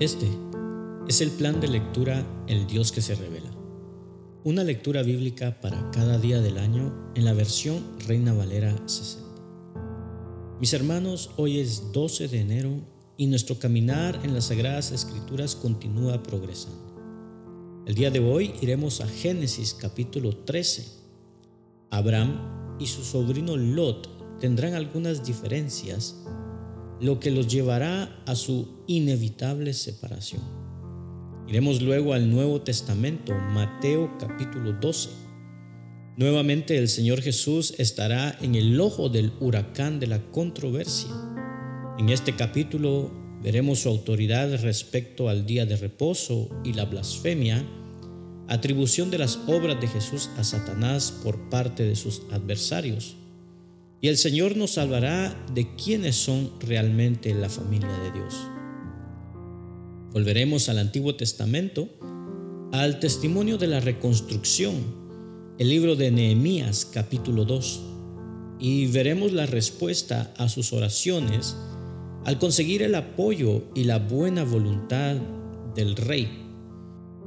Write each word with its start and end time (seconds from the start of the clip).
Este 0.00 0.28
es 1.08 1.20
el 1.20 1.32
plan 1.32 1.60
de 1.60 1.66
lectura 1.66 2.24
El 2.46 2.68
Dios 2.68 2.92
que 2.92 3.02
se 3.02 3.16
revela. 3.16 3.50
Una 4.44 4.62
lectura 4.62 5.02
bíblica 5.02 5.60
para 5.60 5.90
cada 5.90 6.18
día 6.18 6.40
del 6.40 6.58
año 6.58 7.10
en 7.16 7.24
la 7.24 7.32
versión 7.32 7.82
Reina 8.06 8.32
Valera 8.32 8.76
60. 8.86 9.26
Mis 10.60 10.72
hermanos, 10.72 11.30
hoy 11.36 11.58
es 11.58 11.90
12 11.90 12.28
de 12.28 12.40
enero 12.40 12.80
y 13.16 13.26
nuestro 13.26 13.58
caminar 13.58 14.20
en 14.22 14.34
las 14.34 14.44
Sagradas 14.44 14.92
Escrituras 14.92 15.56
continúa 15.56 16.22
progresando. 16.22 17.82
El 17.84 17.96
día 17.96 18.12
de 18.12 18.20
hoy 18.20 18.54
iremos 18.62 19.00
a 19.00 19.08
Génesis 19.08 19.74
capítulo 19.74 20.36
13. 20.44 20.86
Abraham 21.90 22.76
y 22.78 22.86
su 22.86 23.02
sobrino 23.02 23.56
Lot 23.56 24.38
tendrán 24.38 24.74
algunas 24.74 25.26
diferencias, 25.26 26.22
lo 27.00 27.20
que 27.20 27.30
los 27.30 27.48
llevará 27.48 28.22
a 28.26 28.34
su 28.34 28.68
inevitable 28.86 29.72
separación. 29.72 30.42
Iremos 31.48 31.80
luego 31.80 32.12
al 32.12 32.30
Nuevo 32.30 32.60
Testamento, 32.60 33.32
Mateo 33.34 34.16
capítulo 34.18 34.72
12. 34.72 35.08
Nuevamente 36.16 36.76
el 36.76 36.88
Señor 36.88 37.22
Jesús 37.22 37.74
estará 37.78 38.36
en 38.42 38.54
el 38.54 38.80
ojo 38.80 39.08
del 39.08 39.32
huracán 39.40 40.00
de 40.00 40.08
la 40.08 40.20
controversia. 40.30 41.10
En 41.98 42.08
este 42.08 42.34
capítulo 42.34 43.10
veremos 43.42 43.80
su 43.80 43.88
autoridad 43.88 44.60
respecto 44.62 45.28
al 45.28 45.46
día 45.46 45.64
de 45.64 45.76
reposo 45.76 46.50
y 46.64 46.72
la 46.72 46.84
blasfemia, 46.84 47.64
atribución 48.48 49.10
de 49.10 49.18
las 49.18 49.38
obras 49.46 49.80
de 49.80 49.86
Jesús 49.86 50.30
a 50.36 50.44
Satanás 50.44 51.12
por 51.22 51.48
parte 51.48 51.84
de 51.84 51.94
sus 51.94 52.22
adversarios. 52.32 53.16
Y 54.00 54.08
el 54.08 54.16
Señor 54.16 54.56
nos 54.56 54.72
salvará 54.72 55.36
de 55.52 55.74
quienes 55.74 56.14
son 56.14 56.52
realmente 56.60 57.34
la 57.34 57.48
familia 57.48 57.88
de 57.88 58.12
Dios. 58.12 58.34
Volveremos 60.12 60.68
al 60.68 60.78
Antiguo 60.78 61.16
Testamento, 61.16 61.88
al 62.72 63.00
testimonio 63.00 63.58
de 63.58 63.66
la 63.66 63.80
reconstrucción, 63.80 64.74
el 65.58 65.68
libro 65.68 65.96
de 65.96 66.12
Nehemías 66.12 66.84
capítulo 66.84 67.44
2, 67.44 67.80
y 68.60 68.86
veremos 68.86 69.32
la 69.32 69.46
respuesta 69.46 70.32
a 70.36 70.48
sus 70.48 70.72
oraciones 70.72 71.56
al 72.24 72.38
conseguir 72.38 72.82
el 72.82 72.94
apoyo 72.94 73.64
y 73.74 73.84
la 73.84 73.98
buena 73.98 74.44
voluntad 74.44 75.16
del 75.74 75.96
rey. 75.96 76.46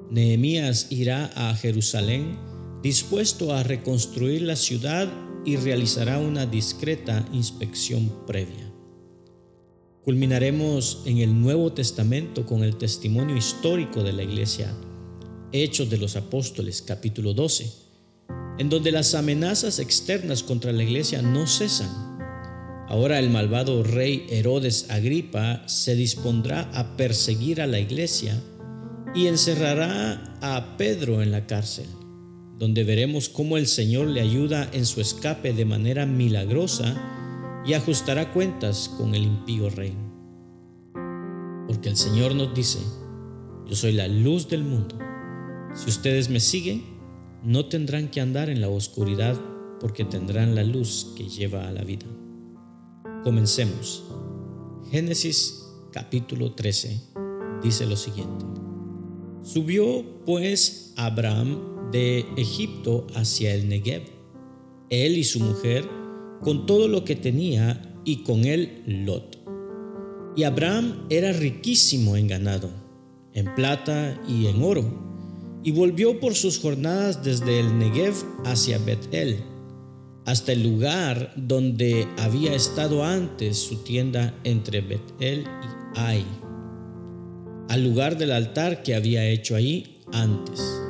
Nehemías 0.10 0.88
irá 0.90 1.32
a 1.36 1.54
Jerusalén 1.56 2.38
dispuesto 2.82 3.54
a 3.54 3.64
reconstruir 3.64 4.44
la 4.44 4.56
ciudad 4.56 5.10
y 5.46 5.58
realizará 5.58 6.20
una 6.20 6.46
discreta 6.46 7.26
inspección 7.34 8.12
previa. 8.28 8.72
Culminaremos 10.04 11.04
en 11.06 11.20
el 11.20 11.40
Nuevo 11.40 11.74
Testamento 11.74 12.46
con 12.46 12.64
el 12.64 12.78
testimonio 12.78 13.38
histórico 13.38 14.02
de 14.02 14.14
la 14.14 14.24
iglesia, 14.24 14.74
Hechos 15.52 15.90
de 15.90 15.98
los 15.98 16.16
Apóstoles 16.16 16.82
capítulo 16.82 17.34
12, 17.34 17.72
en 18.58 18.70
donde 18.70 18.92
las 18.92 19.14
amenazas 19.16 19.80
externas 19.80 20.44
contra 20.44 20.72
la 20.72 20.84
iglesia 20.84 21.22
no 21.22 21.46
cesan. 21.46 21.90
Ahora 22.88 23.20
el 23.20 23.30
malvado 23.30 23.84
rey 23.84 24.26
Herodes 24.30 24.88
Agripa 24.90 25.68
se 25.68 25.96
dispondrá 25.96 26.70
a 26.74 26.98
perseguir 26.98 27.62
a 27.62 27.68
la 27.68 27.80
iglesia 27.80 28.42
y 29.14 29.28
encerrará 29.28 30.36
a 30.42 30.78
Pedro 30.78 31.22
en 31.22 31.32
la 31.32 31.46
cárcel, 31.46 31.86
donde 32.62 32.84
veremos 32.84 33.28
cómo 33.28 33.58
el 33.58 33.66
Señor 33.66 34.06
le 34.06 34.22
ayuda 34.22 34.70
en 34.72 34.86
su 34.86 35.02
escape 35.02 35.52
de 35.52 35.66
manera 35.66 36.06
milagrosa 36.06 36.96
y 37.66 37.74
ajustará 37.74 38.32
cuentas 38.32 38.88
con 39.00 39.16
el 39.16 39.24
impío 39.24 39.72
rey. 39.72 39.96
Porque 41.66 41.90
el 41.90 41.98
Señor 41.98 42.36
nos 42.36 42.54
dice, 42.54 42.78
yo 43.66 43.76
soy 43.76 43.94
la 43.94 44.08
luz 44.08 44.48
del 44.48 44.64
mundo. 44.64 44.96
Si 45.74 45.90
ustedes 45.90 46.30
me 46.30 46.40
siguen, 46.40 46.84
no 47.44 47.66
tendrán 47.66 48.10
que 48.10 48.22
andar 48.22 48.48
en 48.48 48.62
la 48.62 48.70
oscuridad 48.70 49.42
porque 49.80 50.06
tendrán 50.06 50.54
la 50.54 50.64
luz 50.64 51.16
que 51.18 51.28
lleva 51.28 51.68
a 51.68 51.72
la 51.72 51.84
vida. 51.84 52.06
Comencemos. 53.24 54.04
Génesis 54.92 55.66
capítulo 55.92 56.54
13 56.54 57.02
dice 57.64 57.88
lo 57.88 57.96
siguiente. 57.96 58.46
Subió 59.42 60.06
pues 60.28 60.94
Abraham 60.96 61.71
de 61.92 62.26
Egipto 62.38 63.08
hacia 63.16 63.54
el 63.54 63.68
Negev, 63.70 64.04
él 64.90 65.18
y 65.18 65.24
su 65.24 65.40
mujer, 65.40 65.88
con 66.42 66.66
todo 66.66 66.88
lo 66.88 67.06
que 67.06 67.16
tenía 67.16 68.00
y 68.04 68.24
con 68.24 68.46
él 68.46 68.84
Lot. 68.86 69.38
Y 70.36 70.44
Abraham 70.44 71.06
era 71.10 71.34
riquísimo 71.34 72.16
en 72.16 72.28
ganado, 72.28 72.70
en 73.34 73.54
plata 73.56 74.22
y 74.28 74.48
en 74.48 74.64
oro, 74.64 74.84
y 75.64 75.72
volvió 75.72 76.20
por 76.20 76.36
sus 76.36 76.60
jornadas 76.60 77.24
desde 77.24 77.60
el 77.60 77.78
Negev 77.78 78.16
hacia 78.46 78.78
Betel, 78.80 79.44
hasta 80.26 80.54
el 80.54 80.64
lugar 80.64 81.34
donde 81.36 82.08
había 82.18 82.54
estado 82.54 83.04
antes 83.04 83.58
su 83.58 83.84
tienda 83.84 84.34
entre 84.44 84.82
Betel 84.82 85.42
y 85.42 86.00
Ai, 86.00 86.26
al 87.70 87.84
lugar 87.84 88.18
del 88.18 88.32
altar 88.32 88.82
que 88.82 88.96
había 88.96 89.28
hecho 89.28 89.56
ahí 89.56 90.00
antes, 90.14 90.81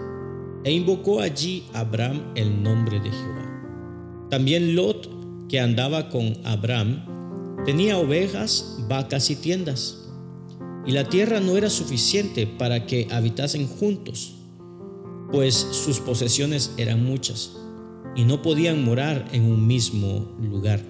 e 0.64 0.72
invocó 0.72 1.22
allí 1.22 1.64
Abraham 1.74 2.22
el 2.36 2.62
nombre 2.62 3.00
de 3.00 3.10
Jehová. 3.10 4.28
También 4.30 4.76
Lot 4.76 5.10
que 5.50 5.60
andaba 5.60 6.10
con 6.10 6.38
Abraham 6.46 7.06
tenía 7.66 7.98
ovejas, 7.98 8.80
vacas 8.88 9.30
y 9.30 9.36
tiendas, 9.36 10.10
y 10.86 10.92
la 10.92 11.10
tierra 11.10 11.40
no 11.40 11.58
era 11.58 11.70
suficiente 11.70 12.48
para 12.48 12.86
que 12.86 13.08
habitasen 13.12 13.68
juntos, 13.68 14.36
pues 15.32 15.56
sus 15.56 16.00
posesiones 16.00 16.74
eran 16.78 17.06
muchas, 17.06 17.58
y 18.16 18.24
no 18.24 18.42
podían 18.42 18.84
morar 18.84 19.28
en 19.32 19.44
un 19.44 19.68
mismo 19.68 20.36
lugar. 20.42 20.82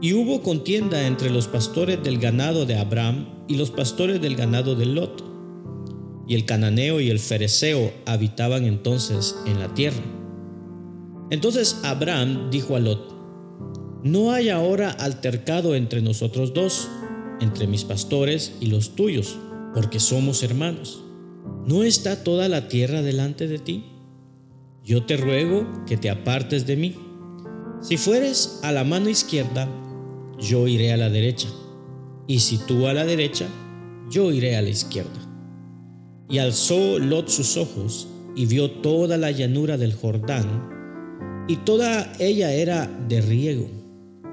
Y 0.00 0.14
hubo 0.14 0.42
contienda 0.42 1.06
entre 1.06 1.30
los 1.30 1.46
pastores 1.46 2.02
del 2.02 2.18
ganado 2.18 2.66
de 2.66 2.78
Abraham 2.78 3.26
y 3.46 3.56
los 3.56 3.70
pastores 3.70 4.20
del 4.20 4.34
ganado 4.34 4.74
de 4.74 4.86
Lot. 4.86 5.31
Y 6.32 6.34
el 6.34 6.46
cananeo 6.46 6.98
y 6.98 7.10
el 7.10 7.18
fereceo 7.18 7.92
habitaban 8.06 8.64
entonces 8.64 9.36
en 9.44 9.60
la 9.60 9.74
tierra. 9.74 10.02
Entonces 11.30 11.78
Abraham 11.82 12.48
dijo 12.50 12.74
a 12.74 12.80
Lot, 12.80 14.02
no 14.02 14.32
hay 14.32 14.48
ahora 14.48 14.92
altercado 14.92 15.74
entre 15.74 16.00
nosotros 16.00 16.54
dos, 16.54 16.88
entre 17.42 17.66
mis 17.66 17.84
pastores 17.84 18.54
y 18.60 18.68
los 18.68 18.96
tuyos, 18.96 19.36
porque 19.74 20.00
somos 20.00 20.42
hermanos. 20.42 21.04
¿No 21.66 21.82
está 21.82 22.24
toda 22.24 22.48
la 22.48 22.66
tierra 22.66 23.02
delante 23.02 23.46
de 23.46 23.58
ti? 23.58 23.84
Yo 24.82 25.04
te 25.04 25.18
ruego 25.18 25.84
que 25.86 25.98
te 25.98 26.08
apartes 26.08 26.66
de 26.66 26.76
mí. 26.76 26.96
Si 27.82 27.98
fueres 27.98 28.58
a 28.62 28.72
la 28.72 28.84
mano 28.84 29.10
izquierda, 29.10 29.68
yo 30.38 30.66
iré 30.66 30.94
a 30.94 30.96
la 30.96 31.10
derecha, 31.10 31.48
y 32.26 32.40
si 32.40 32.56
tú 32.56 32.86
a 32.86 32.94
la 32.94 33.04
derecha, 33.04 33.48
yo 34.08 34.32
iré 34.32 34.56
a 34.56 34.62
la 34.62 34.70
izquierda. 34.70 35.31
Y 36.32 36.38
alzó 36.38 36.98
Lot 36.98 37.28
sus 37.28 37.56
ojos 37.56 38.08
y 38.34 38.46
vio 38.46 38.70
toda 38.70 39.18
la 39.18 39.30
llanura 39.30 39.76
del 39.76 39.92
Jordán, 39.92 41.44
y 41.46 41.56
toda 41.56 42.10
ella 42.18 42.52
era 42.52 42.86
de 43.08 43.20
riego 43.20 43.68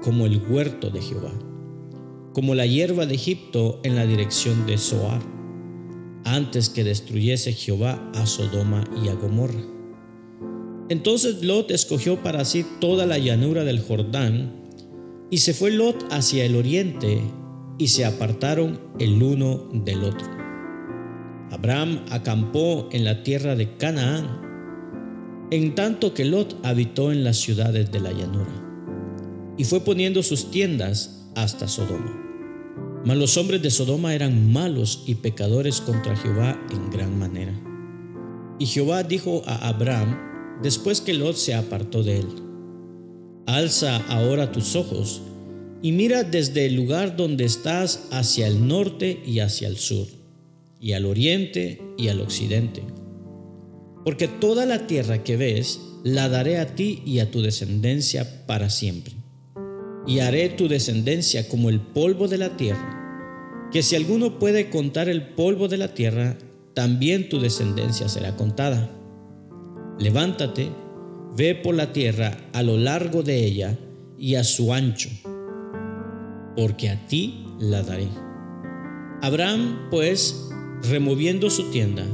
como 0.02 0.24
el 0.24 0.40
huerto 0.48 0.88
de 0.88 1.02
Jehová, 1.02 1.32
como 2.32 2.54
la 2.54 2.64
hierba 2.64 3.04
de 3.04 3.16
Egipto 3.16 3.80
en 3.82 3.96
la 3.96 4.06
dirección 4.06 4.66
de 4.66 4.78
Zoar, 4.78 5.20
antes 6.24 6.70
que 6.70 6.84
destruyese 6.84 7.52
Jehová 7.52 8.10
a 8.14 8.24
Sodoma 8.24 8.84
y 9.04 9.08
a 9.08 9.14
Gomorra. 9.14 9.60
Entonces 10.88 11.44
Lot 11.44 11.70
escogió 11.70 12.22
para 12.22 12.44
sí 12.46 12.64
toda 12.80 13.04
la 13.04 13.18
llanura 13.18 13.64
del 13.64 13.80
Jordán, 13.80 14.54
y 15.28 15.38
se 15.38 15.52
fue 15.52 15.70
Lot 15.70 16.06
hacia 16.10 16.44
el 16.46 16.56
oriente, 16.56 17.20
y 17.76 17.88
se 17.88 18.06
apartaron 18.06 18.80
el 18.98 19.22
uno 19.22 19.68
del 19.72 20.04
otro. 20.04 20.39
Abraham 21.50 22.04
acampó 22.10 22.88
en 22.92 23.04
la 23.04 23.22
tierra 23.22 23.56
de 23.56 23.76
Canaán, 23.76 24.40
en 25.50 25.74
tanto 25.74 26.14
que 26.14 26.24
Lot 26.24 26.64
habitó 26.64 27.10
en 27.10 27.24
las 27.24 27.38
ciudades 27.38 27.90
de 27.90 28.00
la 28.00 28.12
llanura 28.12 28.70
y 29.56 29.64
fue 29.64 29.80
poniendo 29.80 30.22
sus 30.22 30.50
tiendas 30.50 31.26
hasta 31.34 31.68
Sodoma. 31.68 32.16
Mas 33.04 33.16
los 33.16 33.36
hombres 33.36 33.60
de 33.60 33.70
Sodoma 33.70 34.14
eran 34.14 34.52
malos 34.52 35.04
y 35.06 35.16
pecadores 35.16 35.80
contra 35.80 36.16
Jehová 36.16 36.58
en 36.70 36.90
gran 36.90 37.18
manera. 37.18 37.52
Y 38.58 38.66
Jehová 38.66 39.02
dijo 39.02 39.42
a 39.46 39.68
Abraham, 39.68 40.60
después 40.62 41.00
que 41.00 41.14
Lot 41.14 41.36
se 41.36 41.54
apartó 41.54 42.02
de 42.02 42.20
él, 42.20 42.28
Alza 43.46 43.96
ahora 44.08 44.52
tus 44.52 44.76
ojos 44.76 45.22
y 45.82 45.92
mira 45.92 46.22
desde 46.22 46.66
el 46.66 46.74
lugar 46.74 47.16
donde 47.16 47.44
estás 47.44 48.08
hacia 48.12 48.46
el 48.46 48.68
norte 48.68 49.22
y 49.26 49.40
hacia 49.40 49.66
el 49.68 49.76
sur, 49.76 50.06
y 50.80 50.92
al 50.92 51.06
oriente 51.06 51.80
y 51.96 52.08
al 52.08 52.20
occidente. 52.20 52.82
Porque 54.04 54.26
toda 54.28 54.66
la 54.66 54.86
tierra 54.86 55.22
que 55.22 55.36
ves 55.36 55.80
la 56.02 56.28
daré 56.28 56.58
a 56.58 56.74
ti 56.74 57.02
y 57.04 57.18
a 57.18 57.30
tu 57.30 57.42
descendencia 57.42 58.46
para 58.46 58.70
siempre 58.70 59.20
y 60.06 60.20
haré 60.20 60.48
tu 60.48 60.68
descendencia 60.68 61.48
como 61.48 61.68
el 61.68 61.80
polvo 61.80 62.28
de 62.28 62.38
la 62.38 62.56
tierra, 62.56 63.68
que 63.70 63.82
si 63.82 63.96
alguno 63.96 64.38
puede 64.38 64.70
contar 64.70 65.08
el 65.08 65.34
polvo 65.34 65.68
de 65.68 65.76
la 65.76 65.94
tierra, 65.94 66.36
también 66.74 67.28
tu 67.28 67.40
descendencia 67.40 68.08
será 68.08 68.36
contada. 68.36 68.90
Levántate, 69.98 70.70
ve 71.36 71.54
por 71.54 71.74
la 71.74 71.92
tierra 71.92 72.36
a 72.52 72.62
lo 72.62 72.76
largo 72.76 73.22
de 73.22 73.44
ella 73.44 73.78
y 74.18 74.34
a 74.34 74.44
su 74.44 74.72
ancho, 74.72 75.10
porque 76.56 76.90
a 76.90 77.06
ti 77.06 77.44
la 77.58 77.82
daré. 77.82 78.08
Abraham, 79.22 79.88
pues, 79.90 80.49
removiendo 80.82 81.50
su 81.50 81.70
tienda, 81.70 82.04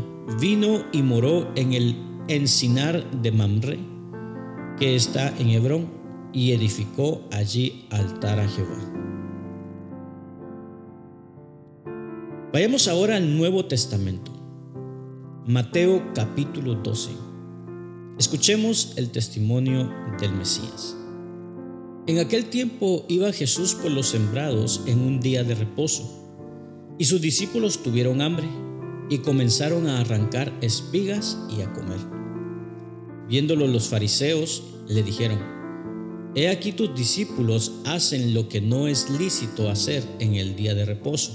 vino 0.41 0.85
y 0.93 1.03
moró 1.03 1.51
en 1.55 1.73
el 1.73 1.97
encinar 2.29 3.11
de 3.11 3.33
Mamre, 3.33 3.79
que 4.79 4.97
está 4.97 5.35
en 5.39 5.51
Hebrón, 5.51 5.87
y 6.33 6.53
edificó 6.53 7.23
allí 7.33 7.87
altar 7.91 8.41
a 8.41 8.49
Jehová. 8.49 8.93
Vayamos 12.53 12.89
ahora 12.89 13.17
al 13.17 13.37
Nuevo 13.37 13.67
Testamento. 13.67 14.33
Mateo 15.47 16.03
capítulo 16.15 16.75
12. 16.75 17.11
Escuchemos 18.19 18.95
el 18.97 19.11
testimonio 19.11 19.91
del 20.21 20.33
Mesías. 20.33 20.97
En 22.07 22.19
aquel 22.19 22.47
tiempo 22.47 23.05
iba 23.09 23.33
Jesús 23.33 23.75
por 23.75 23.91
los 23.91 24.09
sembrados 24.09 24.83
en 24.87 25.01
un 25.01 25.21
día 25.21 25.45
de 25.45 25.55
reposo, 25.55 26.16
y 26.99 27.05
sus 27.05 27.21
discípulos 27.21 27.83
tuvieron 27.83 28.21
hambre 28.21 28.49
y 29.09 29.19
comenzaron 29.19 29.87
a 29.87 30.01
arrancar 30.01 30.53
espigas 30.61 31.39
y 31.57 31.63
a 31.63 31.73
comer. 31.73 32.01
Viéndolo 33.29 33.67
los 33.67 33.89
fariseos, 33.89 34.63
le 34.89 35.03
dijeron, 35.03 35.57
He 36.35 36.49
aquí 36.49 36.73
tus 36.73 36.95
discípulos 36.95 37.73
hacen 37.87 38.35
lo 38.35 38.49
que 38.49 38.61
no 38.61 38.89
es 38.89 39.09
lícito 39.09 39.71
hacer 39.71 40.05
en 40.19 40.35
el 40.35 40.55
día 40.55 40.75
de 40.75 40.85
reposo. 40.85 41.33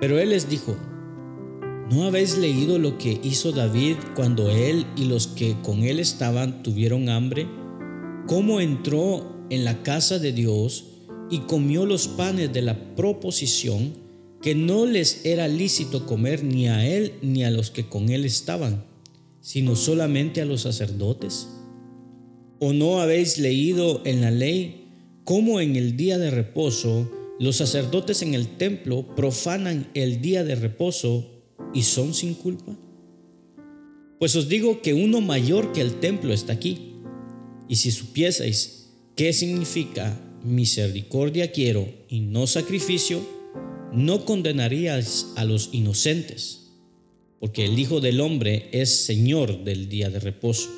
Pero 0.00 0.18
él 0.18 0.30
les 0.30 0.48
dijo, 0.48 0.76
¿no 1.88 2.04
habéis 2.04 2.36
leído 2.36 2.78
lo 2.78 2.98
que 2.98 3.20
hizo 3.22 3.52
David 3.52 3.96
cuando 4.16 4.50
él 4.50 4.86
y 4.96 5.04
los 5.04 5.28
que 5.28 5.56
con 5.62 5.84
él 5.84 6.00
estaban 6.00 6.64
tuvieron 6.64 7.08
hambre? 7.08 7.46
¿Cómo 8.26 8.60
entró 8.60 9.46
en 9.50 9.64
la 9.64 9.82
casa 9.84 10.18
de 10.18 10.32
Dios 10.32 10.86
y 11.30 11.40
comió 11.40 11.86
los 11.86 12.08
panes 12.08 12.52
de 12.52 12.62
la 12.62 12.96
proposición 12.96 13.99
que 14.42 14.54
no 14.54 14.86
les 14.86 15.24
era 15.24 15.48
lícito 15.48 16.06
comer 16.06 16.44
ni 16.44 16.68
a 16.68 16.86
él 16.86 17.14
ni 17.22 17.44
a 17.44 17.50
los 17.50 17.70
que 17.70 17.88
con 17.88 18.08
él 18.08 18.24
estaban, 18.24 18.84
sino 19.40 19.76
solamente 19.76 20.40
a 20.40 20.46
los 20.46 20.62
sacerdotes? 20.62 21.48
¿O 22.58 22.72
no 22.72 23.00
habéis 23.00 23.38
leído 23.38 24.02
en 24.04 24.20
la 24.20 24.30
ley 24.30 24.88
cómo 25.24 25.60
en 25.60 25.76
el 25.76 25.96
día 25.96 26.18
de 26.18 26.30
reposo 26.30 27.10
los 27.38 27.56
sacerdotes 27.56 28.22
en 28.22 28.34
el 28.34 28.56
templo 28.56 29.14
profanan 29.14 29.90
el 29.94 30.20
día 30.20 30.44
de 30.44 30.54
reposo 30.54 31.42
y 31.74 31.82
son 31.82 32.14
sin 32.14 32.34
culpa? 32.34 32.76
Pues 34.18 34.36
os 34.36 34.48
digo 34.48 34.82
que 34.82 34.92
uno 34.92 35.22
mayor 35.22 35.72
que 35.72 35.80
el 35.80 35.98
templo 36.00 36.34
está 36.34 36.52
aquí. 36.52 36.92
Y 37.68 37.76
si 37.76 37.90
supieseis 37.90 38.90
qué 39.16 39.32
significa 39.32 40.20
misericordia 40.44 41.52
quiero 41.52 41.88
y 42.08 42.20
no 42.20 42.46
sacrificio, 42.46 43.20
no 43.92 44.24
condenaríais 44.24 45.28
a 45.36 45.44
los 45.44 45.70
inocentes, 45.72 46.72
porque 47.38 47.64
el 47.64 47.78
Hijo 47.78 48.00
del 48.00 48.20
Hombre 48.20 48.68
es 48.72 49.04
Señor 49.04 49.64
del 49.64 49.88
día 49.88 50.10
de 50.10 50.20
reposo. 50.20 50.68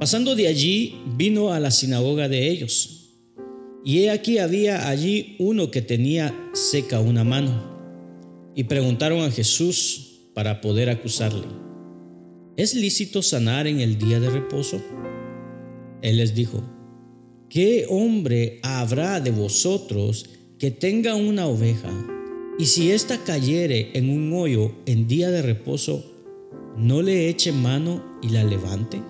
Pasando 0.00 0.34
de 0.36 0.48
allí, 0.48 0.96
vino 1.16 1.52
a 1.52 1.60
la 1.60 1.70
sinagoga 1.70 2.28
de 2.28 2.48
ellos 2.48 2.98
y 3.84 4.00
he 4.00 4.10
aquí 4.10 4.38
había 4.38 4.88
allí 4.88 5.36
uno 5.38 5.70
que 5.70 5.82
tenía 5.82 6.34
seca 6.52 7.00
una 7.00 7.24
mano. 7.24 7.78
Y 8.54 8.64
preguntaron 8.64 9.20
a 9.20 9.30
Jesús 9.30 10.20
para 10.34 10.60
poder 10.60 10.90
acusarle, 10.90 11.46
¿es 12.56 12.74
lícito 12.74 13.22
sanar 13.22 13.66
en 13.66 13.80
el 13.80 13.98
día 13.98 14.20
de 14.20 14.30
reposo? 14.30 14.82
Él 16.02 16.16
les 16.18 16.34
dijo, 16.34 16.62
¿qué 17.48 17.86
hombre 17.88 18.60
habrá 18.62 19.20
de 19.20 19.30
vosotros 19.30 20.28
que 20.58 20.72
tenga 20.72 21.14
una 21.14 21.46
oveja 21.46 21.90
y 22.58 22.66
si 22.66 22.90
ésta 22.90 23.22
cayere 23.22 23.92
en 23.94 24.10
un 24.10 24.32
hoyo 24.32 24.72
en 24.86 25.06
día 25.06 25.30
de 25.30 25.40
reposo, 25.40 26.04
no 26.76 27.00
le 27.00 27.28
eche 27.28 27.52
mano 27.52 28.04
y 28.22 28.30
la 28.30 28.42
levante? 28.42 29.00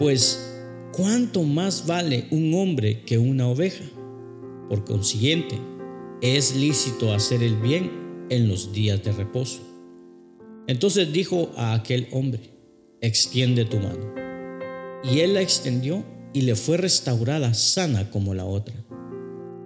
Pues 0.00 0.60
¿cuánto 0.92 1.44
más 1.44 1.86
vale 1.86 2.26
un 2.32 2.52
hombre 2.54 3.02
que 3.02 3.18
una 3.18 3.46
oveja? 3.46 3.84
Por 4.68 4.84
consiguiente, 4.84 5.56
es 6.20 6.56
lícito 6.56 7.12
hacer 7.12 7.44
el 7.44 7.56
bien 7.56 8.26
en 8.28 8.48
los 8.48 8.72
días 8.72 9.04
de 9.04 9.12
reposo. 9.12 9.60
Entonces 10.66 11.12
dijo 11.12 11.50
a 11.56 11.74
aquel 11.74 12.08
hombre, 12.10 12.40
extiende 13.00 13.64
tu 13.64 13.76
mano. 13.76 14.14
Y 15.04 15.20
él 15.20 15.34
la 15.34 15.42
extendió 15.42 16.04
y 16.32 16.42
le 16.42 16.56
fue 16.56 16.76
restaurada 16.76 17.54
sana 17.54 18.10
como 18.10 18.34
la 18.34 18.44
otra. 18.44 18.74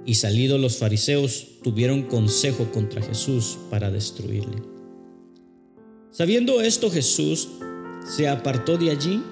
Y 0.07 0.15
salidos 0.15 0.61
los 0.61 0.77
fariseos 0.77 1.47
tuvieron 1.63 2.03
consejo 2.03 2.71
contra 2.73 3.03
Jesús 3.03 3.59
para 3.71 3.91
destruirle. 3.91 4.63
Sabiendo 6.11 6.61
esto 6.61 6.91
Jesús 6.91 7.49
se 8.07 8.29
apartó 8.29 8.77
de 8.77 8.91
allí 8.91 9.23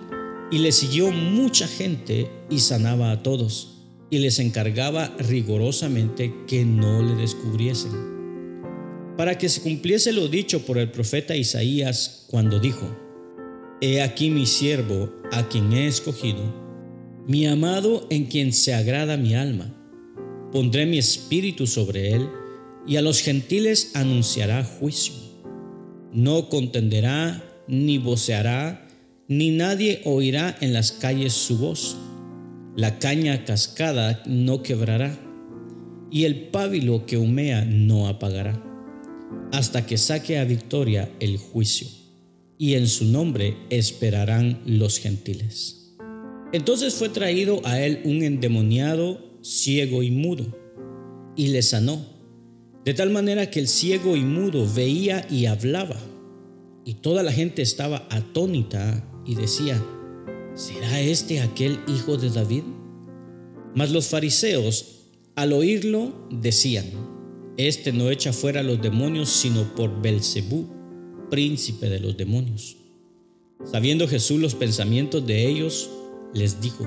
y 0.50 0.58
le 0.58 0.72
siguió 0.72 1.10
mucha 1.10 1.66
gente 1.66 2.30
y 2.50 2.58
sanaba 2.58 3.10
a 3.10 3.22
todos, 3.22 3.68
y 4.10 4.18
les 4.18 4.38
encargaba 4.38 5.16
rigorosamente 5.18 6.34
que 6.46 6.66
no 6.66 7.02
le 7.02 7.14
descubriesen. 7.14 8.12
Para 9.16 9.38
que 9.38 9.48
se 9.48 9.62
cumpliese 9.62 10.12
lo 10.12 10.28
dicho 10.28 10.66
por 10.66 10.76
el 10.76 10.90
profeta 10.90 11.34
Isaías 11.36 12.26
cuando 12.28 12.60
dijo, 12.60 12.94
He 13.80 14.02
aquí 14.02 14.30
mi 14.30 14.44
siervo 14.44 15.10
a 15.32 15.48
quien 15.48 15.72
he 15.72 15.86
escogido, 15.86 16.42
mi 17.26 17.46
amado 17.46 18.06
en 18.10 18.26
quien 18.26 18.52
se 18.52 18.74
agrada 18.74 19.16
mi 19.16 19.34
alma. 19.34 19.74
Pondré 20.52 20.84
mi 20.84 20.98
espíritu 20.98 21.66
sobre 21.66 22.12
él, 22.12 22.28
y 22.86 22.96
a 22.96 23.02
los 23.02 23.20
gentiles 23.20 23.92
anunciará 23.94 24.64
juicio. 24.64 25.14
No 26.12 26.48
contenderá 26.48 27.42
ni 27.66 27.96
voceará, 27.96 28.86
ni 29.28 29.50
nadie 29.50 30.02
oirá 30.04 30.54
en 30.60 30.74
las 30.74 30.92
calles 30.92 31.32
su 31.32 31.56
voz. 31.56 31.96
La 32.76 32.98
caña 32.98 33.44
cascada 33.44 34.22
no 34.26 34.62
quebrará, 34.62 35.18
y 36.10 36.24
el 36.24 36.48
pábilo 36.48 37.06
que 37.06 37.16
humea 37.16 37.64
no 37.64 38.06
apagará, 38.06 38.62
hasta 39.52 39.86
que 39.86 39.96
saque 39.96 40.38
a 40.38 40.44
victoria 40.44 41.10
el 41.20 41.38
juicio, 41.38 41.88
y 42.58 42.74
en 42.74 42.88
su 42.88 43.06
nombre 43.06 43.56
esperarán 43.70 44.60
los 44.66 44.98
gentiles. 44.98 45.96
Entonces 46.52 46.94
fue 46.94 47.08
traído 47.08 47.62
a 47.64 47.80
él 47.80 48.02
un 48.04 48.22
endemoniado, 48.22 49.31
ciego 49.42 50.02
y 50.02 50.10
mudo, 50.10 50.46
y 51.36 51.48
le 51.48 51.62
sanó, 51.62 52.06
de 52.84 52.94
tal 52.94 53.10
manera 53.10 53.50
que 53.50 53.60
el 53.60 53.68
ciego 53.68 54.16
y 54.16 54.22
mudo 54.22 54.66
veía 54.72 55.26
y 55.30 55.46
hablaba, 55.46 55.96
y 56.84 56.94
toda 56.94 57.22
la 57.22 57.32
gente 57.32 57.62
estaba 57.62 58.06
atónita 58.10 59.08
y 59.26 59.34
decía, 59.34 59.80
¿será 60.54 61.00
este 61.00 61.40
aquel 61.40 61.78
hijo 61.86 62.16
de 62.16 62.30
David? 62.30 62.62
Mas 63.74 63.90
los 63.90 64.08
fariseos, 64.08 65.08
al 65.34 65.52
oírlo, 65.52 66.12
decían, 66.30 66.86
Este 67.56 67.92
no 67.92 68.10
echa 68.10 68.32
fuera 68.32 68.60
a 68.60 68.62
los 68.62 68.80
demonios, 68.80 69.28
sino 69.28 69.74
por 69.74 70.02
Belcebú, 70.02 70.66
príncipe 71.30 71.88
de 71.88 72.00
los 72.00 72.16
demonios. 72.16 72.76
Sabiendo 73.64 74.08
Jesús 74.08 74.40
los 74.40 74.54
pensamientos 74.54 75.26
de 75.26 75.48
ellos, 75.48 75.90
les 76.34 76.60
dijo, 76.60 76.86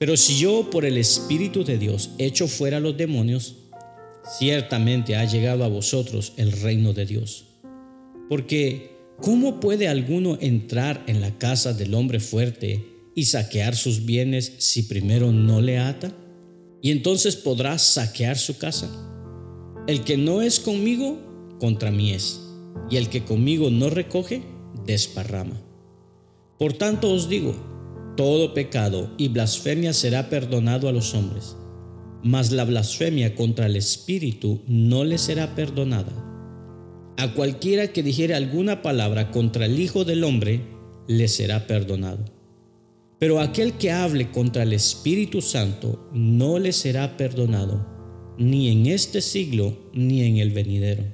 Pero 0.00 0.16
si 0.16 0.40
yo 0.40 0.68
por 0.70 0.84
el 0.84 0.96
Espíritu 0.96 1.62
de 1.62 1.78
Dios 1.78 2.10
echo 2.18 2.48
fuera 2.48 2.80
los 2.80 2.96
demonios, 2.96 3.54
ciertamente 4.40 5.14
ha 5.14 5.24
llegado 5.24 5.62
a 5.62 5.68
vosotros 5.68 6.32
el 6.36 6.50
reino 6.50 6.92
de 6.92 7.06
Dios. 7.06 7.44
Porque 8.28 8.90
¿Cómo 9.22 9.60
puede 9.60 9.86
alguno 9.86 10.38
entrar 10.40 11.04
en 11.06 11.20
la 11.20 11.36
casa 11.36 11.74
del 11.74 11.92
hombre 11.94 12.20
fuerte 12.20 13.10
y 13.14 13.26
saquear 13.26 13.76
sus 13.76 14.06
bienes 14.06 14.54
si 14.60 14.84
primero 14.84 15.30
no 15.30 15.60
le 15.60 15.78
ata? 15.78 16.16
Y 16.80 16.90
entonces 16.90 17.36
podrá 17.36 17.76
saquear 17.76 18.38
su 18.38 18.56
casa. 18.56 18.88
El 19.86 20.04
que 20.04 20.16
no 20.16 20.40
es 20.40 20.58
conmigo, 20.58 21.18
contra 21.60 21.90
mí 21.90 22.12
es, 22.12 22.40
y 22.90 22.96
el 22.96 23.10
que 23.10 23.22
conmigo 23.22 23.68
no 23.68 23.90
recoge, 23.90 24.42
desparrama. 24.86 25.60
Por 26.58 26.72
tanto 26.72 27.12
os 27.12 27.28
digo, 27.28 27.54
todo 28.20 28.52
pecado 28.52 29.10
y 29.16 29.28
blasfemia 29.28 29.94
será 29.94 30.28
perdonado 30.28 30.90
a 30.90 30.92
los 30.92 31.14
hombres, 31.14 31.56
mas 32.22 32.52
la 32.52 32.66
blasfemia 32.66 33.34
contra 33.34 33.64
el 33.64 33.76
Espíritu 33.76 34.60
no 34.68 35.04
le 35.04 35.16
será 35.16 35.54
perdonada. 35.54 36.12
A 37.16 37.32
cualquiera 37.32 37.94
que 37.94 38.02
dijere 38.02 38.34
alguna 38.34 38.82
palabra 38.82 39.30
contra 39.30 39.64
el 39.64 39.80
Hijo 39.80 40.04
del 40.04 40.22
Hombre, 40.24 40.60
le 41.08 41.28
será 41.28 41.66
perdonado. 41.66 42.26
Pero 43.18 43.40
aquel 43.40 43.78
que 43.78 43.90
hable 43.90 44.30
contra 44.30 44.64
el 44.64 44.74
Espíritu 44.74 45.40
Santo 45.40 46.06
no 46.12 46.58
le 46.58 46.72
será 46.74 47.16
perdonado, 47.16 47.86
ni 48.36 48.68
en 48.68 48.84
este 48.84 49.22
siglo 49.22 49.78
ni 49.94 50.24
en 50.24 50.36
el 50.36 50.50
venidero. 50.50 51.04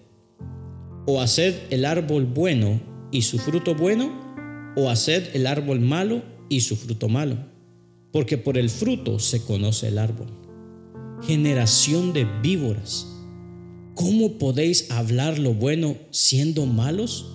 O 1.07 1.21
haced 1.21 1.55
el 1.71 1.85
árbol 1.85 2.25
bueno 2.25 2.81
y 3.13 3.23
su 3.23 3.39
fruto 3.39 3.77
bueno, 3.77 4.75
o 4.77 4.91
haced 4.91 5.37
el 5.37 5.47
árbol 5.47 5.79
malo 5.79 6.35
y 6.49 6.61
su 6.61 6.77
fruto 6.77 7.09
malo, 7.09 7.37
porque 8.13 8.39
por 8.39 8.59
el 8.59 8.71
fruto 8.71 9.19
se 9.19 9.43
conoce 9.43 9.89
el 9.89 9.99
árbol. 9.99 10.27
Generación 11.23 12.13
de 12.13 12.27
víboras, 12.43 13.07
¿cómo 13.95 14.39
podéis 14.39 14.91
hablar 14.91 15.39
lo 15.39 15.55
bueno 15.55 15.97
siendo 16.11 16.67
malos? 16.67 17.33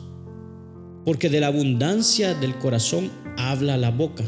Porque 1.06 1.30
de 1.30 1.40
la 1.40 1.48
abundancia 1.48 2.34
del 2.36 2.58
corazón 2.60 3.12
habla 3.38 3.78
la 3.78 3.92
boca. 3.92 4.24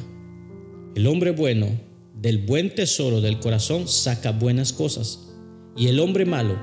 El 0.96 1.08
hombre 1.08 1.32
bueno 1.32 1.68
del 2.16 2.46
buen 2.46 2.74
tesoro 2.74 3.22
del 3.22 3.40
corazón 3.40 3.88
saca 3.88 4.32
buenas 4.32 4.74
cosas, 4.74 5.30
y 5.75 5.88
el 5.88 6.00
hombre 6.00 6.25
malo 6.25 6.58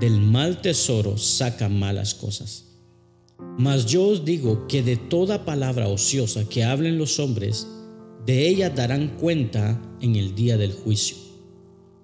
del 0.00 0.20
mal 0.20 0.60
tesoro 0.60 1.16
saca 1.16 1.68
malas 1.68 2.14
cosas. 2.14 2.65
Mas 3.58 3.86
yo 3.86 4.06
os 4.06 4.24
digo 4.24 4.66
que 4.66 4.82
de 4.82 4.96
toda 4.96 5.44
palabra 5.44 5.88
ociosa 5.88 6.48
que 6.48 6.64
hablen 6.64 6.98
los 6.98 7.18
hombres, 7.18 7.66
de 8.24 8.48
ella 8.48 8.70
darán 8.70 9.16
cuenta 9.18 9.80
en 10.00 10.16
el 10.16 10.34
día 10.34 10.56
del 10.56 10.72
juicio. 10.72 11.16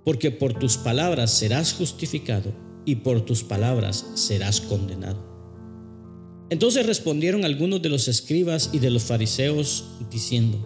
Porque 0.05 0.31
por 0.31 0.55
tus 0.55 0.77
palabras 0.77 1.31
serás 1.31 1.73
justificado 1.73 2.53
y 2.85 2.97
por 2.97 3.23
tus 3.23 3.43
palabras 3.43 4.07
serás 4.15 4.61
condenado. 4.61 5.33
Entonces 6.51 6.87
respondieron 6.87 7.45
algunos 7.45 7.81
de 7.81 7.89
los 7.89 8.09
escribas 8.09 8.71
y 8.73 8.79
de 8.79 8.91
los 8.91 9.05
fariseos 9.05 9.85
diciendo, 10.11 10.59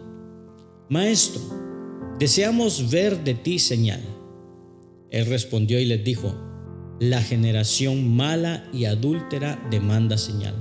Maestro, 0.89 1.41
deseamos 2.19 2.91
ver 2.91 3.23
de 3.23 3.35
ti 3.35 3.59
señal. 3.59 4.03
Él 5.11 5.27
respondió 5.27 5.79
y 5.79 5.85
les 5.85 6.03
dijo, 6.03 6.35
La 7.01 7.23
generación 7.23 8.17
mala 8.17 8.69
y 8.73 8.87
adúltera 8.87 9.65
demanda 9.71 10.19
señal, 10.19 10.55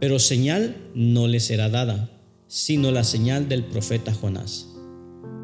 pero 0.00 0.18
señal 0.18 0.76
no 0.94 1.26
le 1.26 1.40
será 1.40 1.68
dada, 1.68 2.10
sino 2.46 2.90
la 2.90 3.04
señal 3.04 3.48
del 3.48 3.64
profeta 3.64 4.12
Jonás. 4.12 4.68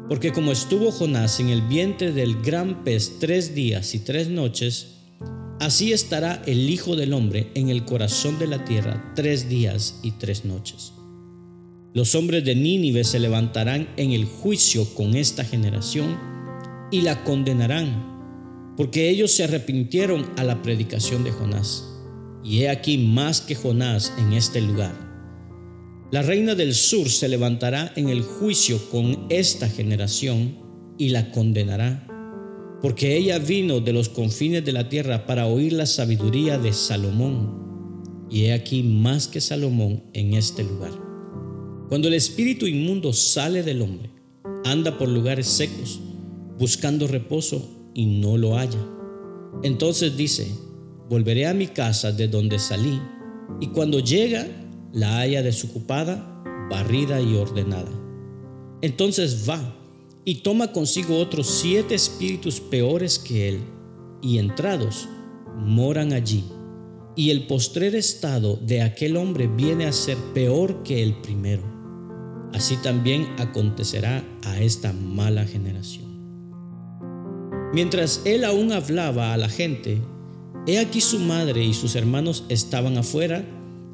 Porque 0.07 0.31
como 0.31 0.51
estuvo 0.51 0.91
Jonás 0.91 1.39
en 1.39 1.49
el 1.49 1.61
vientre 1.63 2.11
del 2.11 2.41
gran 2.41 2.83
pez 2.83 3.17
tres 3.19 3.55
días 3.55 3.95
y 3.95 3.99
tres 3.99 4.29
noches, 4.29 4.95
Así 5.59 5.93
estará 5.93 6.43
el 6.45 6.69
Hijo 6.69 6.97
del 6.97 7.13
Hombre 7.13 7.49
en 7.55 7.69
el 7.69 7.85
corazón 7.85 8.37
de 8.39 8.47
la 8.47 8.65
tierra 8.65 9.13
tres 9.15 9.47
días 9.47 9.99
y 10.03 10.11
tres 10.11 10.43
noches. 10.43 10.91
Los 11.93 12.13
hombres 12.13 12.43
de 12.43 12.55
Nínive 12.55 13.05
se 13.05 13.19
levantarán 13.19 13.87
en 13.95 14.11
el 14.11 14.25
juicio 14.25 14.85
con 14.95 15.15
esta 15.15 15.45
generación 15.45 16.19
y 16.91 17.01
la 17.01 17.23
condenarán, 17.23 18.14
porque 18.77 19.09
ellos 19.09 19.31
se 19.31 19.43
arrepintieron 19.43 20.25
a 20.37 20.43
la 20.43 20.61
predicación 20.61 21.23
de 21.23 21.31
Jonás. 21.31 21.85
Y 22.43 22.61
he 22.61 22.69
aquí 22.69 22.97
más 22.97 23.41
que 23.41 23.55
Jonás 23.55 24.13
en 24.17 24.33
este 24.33 24.61
lugar. 24.61 24.93
La 26.11 26.21
reina 26.21 26.55
del 26.55 26.75
sur 26.75 27.09
se 27.09 27.27
levantará 27.27 27.91
en 27.95 28.09
el 28.09 28.21
juicio 28.21 28.79
con 28.89 29.25
esta 29.29 29.67
generación 29.67 30.57
y 30.97 31.09
la 31.09 31.31
condenará 31.31 32.05
porque 32.85 33.17
ella 33.17 33.39
vino 33.39 33.79
de 33.79 33.93
los 33.93 34.09
confines 34.09 34.63
de 34.63 34.71
la 34.71 34.89
tierra 34.89 35.25
para 35.25 35.47
oír 35.47 35.73
la 35.73 35.87
sabiduría 35.87 36.59
de 36.59 36.71
Salomón. 36.71 38.27
Y 38.29 38.43
he 38.43 38.53
aquí 38.53 38.83
más 38.83 39.27
que 39.27 39.41
Salomón 39.41 40.03
en 40.13 40.35
este 40.35 40.63
lugar. 40.63 40.91
Cuando 41.89 42.07
el 42.07 42.13
espíritu 42.13 42.67
inmundo 42.67 43.11
sale 43.11 43.63
del 43.63 43.81
hombre, 43.81 44.11
anda 44.65 44.99
por 44.99 45.09
lugares 45.09 45.47
secos, 45.47 45.99
buscando 46.59 47.07
reposo 47.07 47.84
y 47.95 48.05
no 48.05 48.37
lo 48.37 48.55
halla. 48.55 48.85
Entonces 49.63 50.15
dice, 50.15 50.47
volveré 51.09 51.47
a 51.47 51.55
mi 51.55 51.67
casa 51.67 52.11
de 52.11 52.27
donde 52.27 52.59
salí, 52.59 53.01
y 53.59 53.67
cuando 53.67 53.99
llega, 53.99 54.45
la 54.93 55.19
haya 55.19 55.41
desocupada, 55.41 56.43
barrida 56.69 57.19
y 57.21 57.35
ordenada. 57.35 57.91
Entonces 58.81 59.49
va 59.49 59.75
y 60.25 60.35
toma 60.35 60.71
consigo 60.71 61.17
otros 61.19 61.47
siete 61.47 61.95
espíritus 61.95 62.59
peores 62.59 63.17
que 63.17 63.49
él, 63.49 63.59
y 64.21 64.37
entrados 64.37 65.07
moran 65.57 66.13
allí. 66.13 66.43
Y 67.15 67.29
el 67.29 67.47
postrer 67.47 67.95
estado 67.95 68.57
de 68.57 68.81
aquel 68.81 69.15
hombre 69.15 69.47
viene 69.47 69.85
a 69.85 69.93
ser 69.93 70.17
peor 70.33 70.83
que 70.83 71.01
el 71.01 71.21
primero. 71.21 71.63
Así 72.51 72.75
también 72.77 73.27
acontecerá 73.37 74.23
a 74.43 74.61
esta 74.61 74.91
mala 74.91 75.45
generación. 75.45 76.04
Mientras 77.73 78.21
él 78.25 78.45
aún 78.45 78.71
hablaba 78.71 79.33
a 79.33 79.37
la 79.37 79.49
gente, 79.49 80.01
he 80.67 80.79
aquí 80.79 81.01
su 81.01 81.19
madre 81.19 81.63
y 81.63 81.73
sus 81.73 81.95
hermanos 81.95 82.45
estaban 82.49 82.97
afuera 82.97 83.43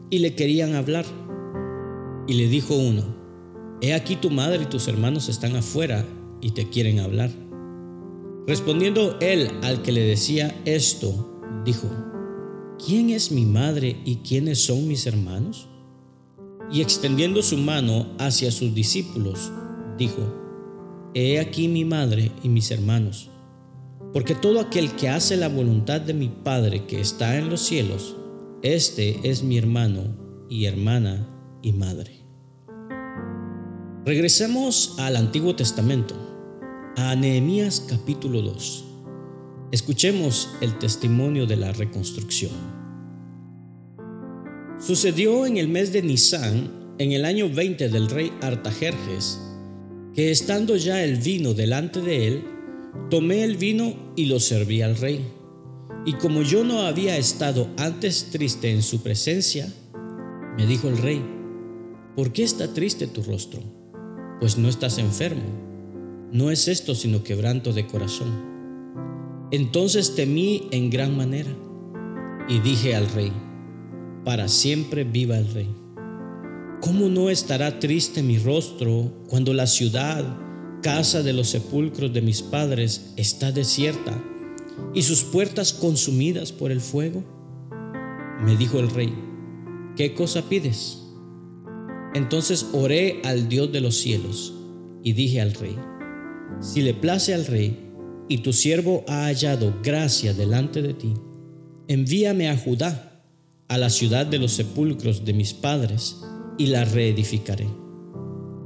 y 0.09 0.19
le 0.19 0.35
querían 0.35 0.75
hablar. 0.75 1.05
Y 2.27 2.33
le 2.33 2.47
dijo 2.47 2.75
uno, 2.75 3.03
he 3.81 3.93
aquí 3.93 4.15
tu 4.15 4.29
madre 4.29 4.63
y 4.63 4.67
tus 4.67 4.87
hermanos 4.87 5.29
están 5.29 5.55
afuera 5.55 6.05
y 6.41 6.51
te 6.51 6.69
quieren 6.69 6.99
hablar. 6.99 7.31
Respondiendo 8.47 9.17
él 9.21 9.49
al 9.63 9.81
que 9.81 9.91
le 9.91 10.01
decía 10.01 10.55
esto, 10.65 11.61
dijo, 11.65 11.87
¿quién 12.83 13.09
es 13.09 13.31
mi 13.31 13.45
madre 13.45 13.97
y 14.05 14.17
quiénes 14.17 14.63
son 14.63 14.87
mis 14.87 15.07
hermanos? 15.07 15.67
Y 16.71 16.81
extendiendo 16.81 17.41
su 17.41 17.57
mano 17.57 18.07
hacia 18.17 18.51
sus 18.51 18.73
discípulos, 18.73 19.51
dijo, 19.97 20.21
He 21.13 21.39
aquí 21.39 21.67
mi 21.67 21.83
madre 21.83 22.31
y 22.41 22.47
mis 22.47 22.71
hermanos, 22.71 23.30
porque 24.13 24.35
todo 24.35 24.59
aquel 24.59 24.91
que 24.95 25.09
hace 25.09 25.37
la 25.37 25.47
voluntad 25.47 26.01
de 26.01 26.13
mi 26.13 26.27
Padre 26.27 26.85
que 26.85 26.99
está 26.99 27.37
en 27.37 27.49
los 27.49 27.61
cielos, 27.61 28.15
este 28.61 29.29
es 29.29 29.43
mi 29.43 29.57
hermano 29.57 30.03
y 30.49 30.65
hermana 30.65 31.27
y 31.61 31.71
madre. 31.73 32.25
Regresemos 34.05 34.95
al 34.99 35.15
Antiguo 35.15 35.55
Testamento 35.55 36.15
a 36.97 37.15
Nehemías 37.15 37.85
capítulo 37.87 38.41
2. 38.41 38.85
Escuchemos 39.71 40.49
el 40.59 40.77
testimonio 40.77 41.45
de 41.45 41.55
la 41.55 41.71
reconstrucción. 41.71 42.51
Sucedió 44.79 45.45
en 45.45 45.57
el 45.57 45.69
mes 45.69 45.93
de 45.93 46.01
Nisan, 46.01 46.95
en 46.97 47.13
el 47.13 47.23
año 47.23 47.49
20 47.49 47.87
del 47.87 48.09
rey 48.09 48.33
Artajerjes, 48.41 49.39
que 50.13 50.31
estando 50.31 50.75
ya 50.75 51.03
el 51.03 51.17
vino 51.17 51.53
delante 51.53 52.01
de 52.01 52.27
él, 52.27 52.43
tomé 53.09 53.43
el 53.43 53.57
vino 53.57 53.93
y 54.15 54.25
lo 54.25 54.39
serví 54.39 54.81
al 54.81 54.97
rey. 54.97 55.25
Y 56.05 56.13
como 56.13 56.41
yo 56.41 56.63
no 56.63 56.81
había 56.81 57.17
estado 57.17 57.67
antes 57.77 58.29
triste 58.31 58.71
en 58.71 58.81
su 58.81 59.01
presencia, 59.03 59.71
me 60.57 60.65
dijo 60.65 60.87
el 60.87 60.97
rey, 60.97 61.23
¿por 62.15 62.31
qué 62.33 62.43
está 62.43 62.73
triste 62.73 63.07
tu 63.07 63.21
rostro? 63.23 63.61
Pues 64.39 64.57
no 64.57 64.67
estás 64.67 64.97
enfermo 64.97 65.71
no 66.31 66.49
es 66.49 66.67
esto 66.67 66.95
sino 66.95 67.23
quebranto 67.23 67.73
de 67.73 67.87
corazón. 67.87 69.49
Entonces 69.51 70.15
temí 70.15 70.67
en 70.71 70.89
gran 70.89 71.15
manera 71.15 71.51
y 72.47 72.59
dije 72.59 72.95
al 72.95 73.09
rey, 73.09 73.33
para 74.23 74.47
siempre 74.47 75.03
viva 75.03 75.37
el 75.37 75.53
rey. 75.53 75.75
¿Cómo 76.81 77.09
no 77.09 77.29
estará 77.29 77.79
triste 77.79 78.23
mi 78.23 78.37
rostro 78.37 79.11
cuando 79.27 79.53
la 79.53 79.67
ciudad, 79.67 80.23
casa 80.81 81.23
de 81.23 81.33
los 81.33 81.49
sepulcros 81.49 82.13
de 82.13 82.21
mis 82.21 82.41
padres, 82.41 83.13
está 83.15 83.51
desierta 83.51 84.21
y 84.93 85.03
sus 85.03 85.23
puertas 85.23 85.73
consumidas 85.73 86.51
por 86.51 86.71
el 86.71 86.81
fuego? 86.81 87.23
Me 88.43 88.57
dijo 88.57 88.79
el 88.79 88.89
rey, 88.89 89.13
¿qué 89.95 90.13
cosa 90.13 90.49
pides? 90.49 91.03
Entonces 92.13 92.67
oré 92.73 93.21
al 93.23 93.47
Dios 93.47 93.71
de 93.71 93.81
los 93.81 93.97
cielos 93.97 94.53
y 95.03 95.13
dije 95.13 95.41
al 95.41 95.53
rey, 95.53 95.77
si 96.59 96.81
le 96.81 96.93
place 96.93 97.33
al 97.33 97.45
rey, 97.45 97.87
y 98.27 98.37
tu 98.39 98.53
siervo 98.53 99.03
ha 99.07 99.25
hallado 99.25 99.73
gracia 99.83 100.33
delante 100.33 100.81
de 100.81 100.93
ti, 100.93 101.13
envíame 101.87 102.49
a 102.49 102.57
Judá, 102.57 103.25
a 103.67 103.77
la 103.77 103.89
ciudad 103.89 104.25
de 104.25 104.37
los 104.37 104.53
sepulcros 104.53 105.25
de 105.25 105.33
mis 105.33 105.53
padres, 105.53 106.17
y 106.57 106.67
la 106.67 106.85
reedificaré. 106.85 107.67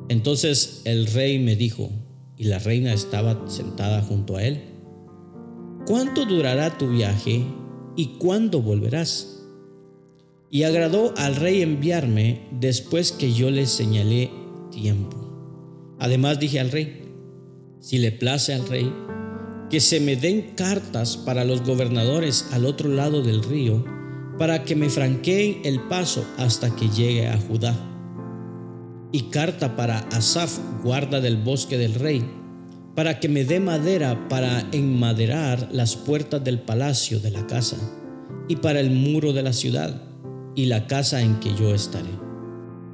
Entonces 0.09 0.81
el 0.85 1.07
rey 1.07 1.39
me 1.39 1.55
dijo, 1.55 1.89
y 2.37 2.45
la 2.45 2.59
reina 2.59 2.93
estaba 2.93 3.49
sentada 3.49 4.01
junto 4.01 4.37
a 4.37 4.43
él, 4.43 4.61
¿cuánto 5.85 6.25
durará 6.25 6.77
tu 6.77 6.89
viaje 6.89 7.45
¿y 7.95 8.17
cuándo 8.17 8.61
volverás? 8.61 9.43
Y 10.49 10.63
agradó 10.63 11.13
al 11.17 11.35
rey 11.35 11.61
enviarme 11.61 12.47
después 12.51 13.11
que 13.11 13.33
yo 13.33 13.49
le 13.49 13.65
señalé 13.65 14.31
tiempo. 14.71 15.17
Además 15.99 16.39
dije 16.39 16.59
al 16.59 16.71
rey, 16.71 17.01
si 17.79 17.97
le 17.97 18.11
place 18.11 18.53
al 18.53 18.67
rey, 18.67 18.93
que 19.69 19.79
se 19.79 19.99
me 19.99 20.15
den 20.15 20.53
cartas 20.55 21.17
para 21.17 21.43
los 21.43 21.63
gobernadores 21.63 22.49
al 22.51 22.65
otro 22.65 22.89
lado 22.89 23.21
del 23.21 23.43
río, 23.43 23.83
para 24.37 24.63
que 24.63 24.75
me 24.75 24.89
franqueen 24.89 25.61
el 25.63 25.81
paso 25.87 26.25
hasta 26.37 26.75
que 26.75 26.89
llegue 26.89 27.27
a 27.27 27.37
Judá. 27.37 27.94
Y 29.11 29.23
carta 29.29 29.75
para 29.75 29.99
Asaf, 30.09 30.57
guarda 30.83 31.21
del 31.21 31.37
bosque 31.37 31.77
del 31.77 31.93
rey, 31.93 32.23
para 32.95 33.19
que 33.19 33.29
me 33.29 33.43
dé 33.45 33.59
madera 33.59 34.27
para 34.29 34.67
enmaderar 34.71 35.69
las 35.71 35.95
puertas 35.95 36.43
del 36.43 36.59
palacio 36.59 37.19
de 37.19 37.31
la 37.31 37.45
casa, 37.47 37.77
y 38.47 38.57
para 38.57 38.79
el 38.79 38.91
muro 38.91 39.33
de 39.33 39.43
la 39.43 39.53
ciudad, 39.53 40.01
y 40.55 40.65
la 40.65 40.87
casa 40.87 41.21
en 41.21 41.39
que 41.39 41.53
yo 41.55 41.73
estaré. 41.73 42.09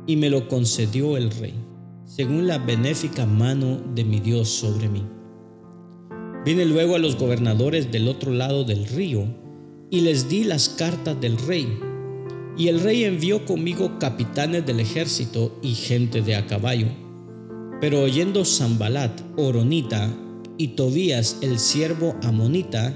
Y 0.07 0.15
me 0.15 0.29
lo 0.29 0.47
concedió 0.47 1.17
el 1.17 1.31
rey, 1.31 1.53
según 2.05 2.47
la 2.47 2.57
benéfica 2.57 3.25
mano 3.25 3.79
de 3.93 4.03
mi 4.03 4.19
Dios 4.19 4.49
sobre 4.49 4.89
mí. 4.89 5.05
Vine 6.43 6.65
luego 6.65 6.95
a 6.95 6.99
los 6.99 7.17
gobernadores 7.17 7.91
del 7.91 8.07
otro 8.07 8.31
lado 8.31 8.63
del 8.63 8.87
río, 8.87 9.25
y 9.91 10.01
les 10.01 10.27
di 10.29 10.43
las 10.43 10.69
cartas 10.69 11.19
del 11.21 11.37
rey. 11.37 11.67
Y 12.57 12.67
el 12.67 12.79
rey 12.81 13.05
envió 13.05 13.45
conmigo 13.45 13.97
capitanes 13.99 14.65
del 14.65 14.79
ejército 14.79 15.57
y 15.61 15.73
gente 15.73 16.21
de 16.21 16.35
a 16.35 16.47
caballo 16.47 16.87
pero 17.81 18.03
oyendo 18.03 18.45
Zambalat, 18.45 19.19
Oronita, 19.37 20.15
y 20.57 20.69
Tobías, 20.69 21.39
el 21.41 21.57
siervo 21.57 22.15
amonita, 22.21 22.95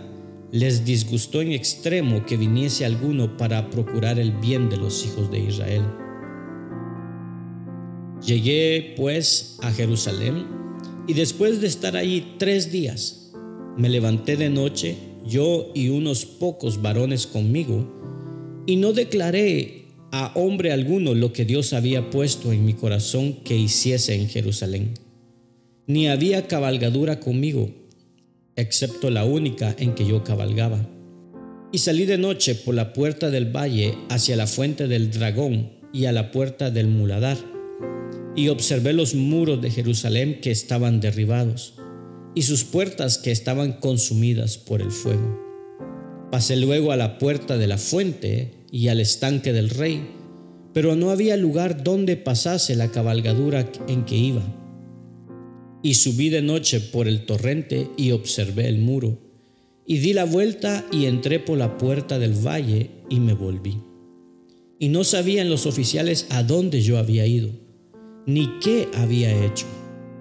les 0.51 0.85
disgustó 0.85 1.41
en 1.41 1.51
extremo 1.51 2.23
que 2.27 2.37
viniese 2.37 2.85
alguno 2.85 3.35
para 3.35 3.71
procurar 3.71 4.19
el 4.19 4.31
bien 4.31 4.69
de 4.69 4.77
los 4.77 5.03
hijos 5.03 5.31
de 5.31 5.39
Israel. 5.39 5.81
Llegué 8.23 8.93
pues 8.95 9.57
a 9.63 9.71
Jerusalén 9.71 10.45
y 11.07 11.13
después 11.13 11.59
de 11.61 11.67
estar 11.67 11.97
allí 11.97 12.35
tres 12.37 12.71
días, 12.71 13.33
me 13.75 13.89
levanté 13.89 14.37
de 14.37 14.51
noche, 14.51 14.97
yo 15.25 15.71
y 15.73 15.89
unos 15.89 16.25
pocos 16.25 16.83
varones 16.83 17.25
conmigo, 17.25 17.91
y 18.65 18.77
no 18.77 18.93
declaré 18.93 19.85
a 20.11 20.31
hombre 20.35 20.71
alguno 20.71 21.13
lo 21.13 21.33
que 21.33 21.45
Dios 21.45 21.73
había 21.73 22.09
puesto 22.09 22.51
en 22.53 22.65
mi 22.65 22.73
corazón 22.73 23.33
que 23.43 23.57
hiciese 23.57 24.15
en 24.15 24.29
Jerusalén. 24.29 24.93
Ni 25.87 26.07
había 26.07 26.47
cabalgadura 26.47 27.19
conmigo, 27.19 27.69
excepto 28.55 29.09
la 29.09 29.25
única 29.25 29.75
en 29.77 29.93
que 29.93 30.05
yo 30.05 30.23
cabalgaba. 30.23 30.89
Y 31.71 31.79
salí 31.79 32.05
de 32.05 32.17
noche 32.17 32.55
por 32.55 32.73
la 32.75 32.93
puerta 32.93 33.29
del 33.29 33.53
valle 33.55 33.95
hacia 34.09 34.35
la 34.35 34.47
fuente 34.47 34.87
del 34.87 35.11
dragón 35.11 35.71
y 35.91 36.05
a 36.05 36.11
la 36.11 36.31
puerta 36.31 36.71
del 36.71 36.87
muladar, 36.87 37.37
y 38.35 38.47
observé 38.47 38.93
los 38.93 39.15
muros 39.15 39.61
de 39.61 39.71
Jerusalén 39.71 40.39
que 40.41 40.51
estaban 40.51 40.99
derribados, 40.99 41.75
y 42.33 42.43
sus 42.43 42.63
puertas 42.63 43.17
que 43.17 43.31
estaban 43.31 43.73
consumidas 43.73 44.57
por 44.57 44.81
el 44.81 44.91
fuego. 44.91 45.44
Pasé 46.31 46.55
luego 46.55 46.91
a 46.91 46.97
la 46.97 47.17
puerta 47.17 47.57
de 47.57 47.67
la 47.67 47.77
fuente 47.77 48.51
y 48.71 48.87
al 48.87 48.99
estanque 48.99 49.53
del 49.53 49.69
rey, 49.69 50.05
pero 50.73 50.95
no 50.95 51.09
había 51.09 51.37
lugar 51.37 51.83
donde 51.83 52.17
pasase 52.17 52.75
la 52.75 52.91
cabalgadura 52.91 53.71
en 53.87 54.03
que 54.03 54.17
iba. 54.17 54.43
Y 55.81 55.93
subí 55.93 56.29
de 56.29 56.41
noche 56.41 56.81
por 56.81 57.07
el 57.07 57.25
torrente 57.25 57.89
y 57.95 58.11
observé 58.11 58.67
el 58.67 58.79
muro, 58.79 59.19
y 59.85 59.99
di 59.99 60.13
la 60.13 60.25
vuelta 60.25 60.85
y 60.91 61.05
entré 61.05 61.39
por 61.39 61.57
la 61.57 61.77
puerta 61.77 62.19
del 62.19 62.33
valle 62.33 62.89
y 63.09 63.19
me 63.19 63.33
volví. 63.33 63.77
Y 64.79 64.89
no 64.89 65.03
sabían 65.03 65.49
los 65.49 65.65
oficiales 65.65 66.25
a 66.29 66.43
dónde 66.43 66.81
yo 66.81 66.97
había 66.97 67.25
ido, 67.25 67.51
ni 68.25 68.59
qué 68.59 68.89
había 68.95 69.45
hecho, 69.45 69.67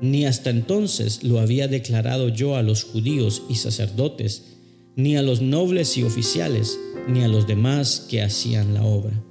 ni 0.00 0.26
hasta 0.26 0.50
entonces 0.50 1.24
lo 1.24 1.40
había 1.40 1.66
declarado 1.66 2.28
yo 2.28 2.57
a 2.57 2.62
los 2.62 2.85
judíos 2.85 3.42
y 3.48 3.57
sacerdotes, 3.57 4.53
ni 4.96 5.16
a 5.16 5.22
los 5.22 5.40
nobles 5.42 5.96
y 5.96 6.04
oficiales, 6.04 6.78
ni 7.09 7.22
a 7.22 7.28
los 7.28 7.46
demás 7.46 8.07
que 8.09 8.22
hacían 8.22 8.74
la 8.74 8.85
obra. 8.85 9.22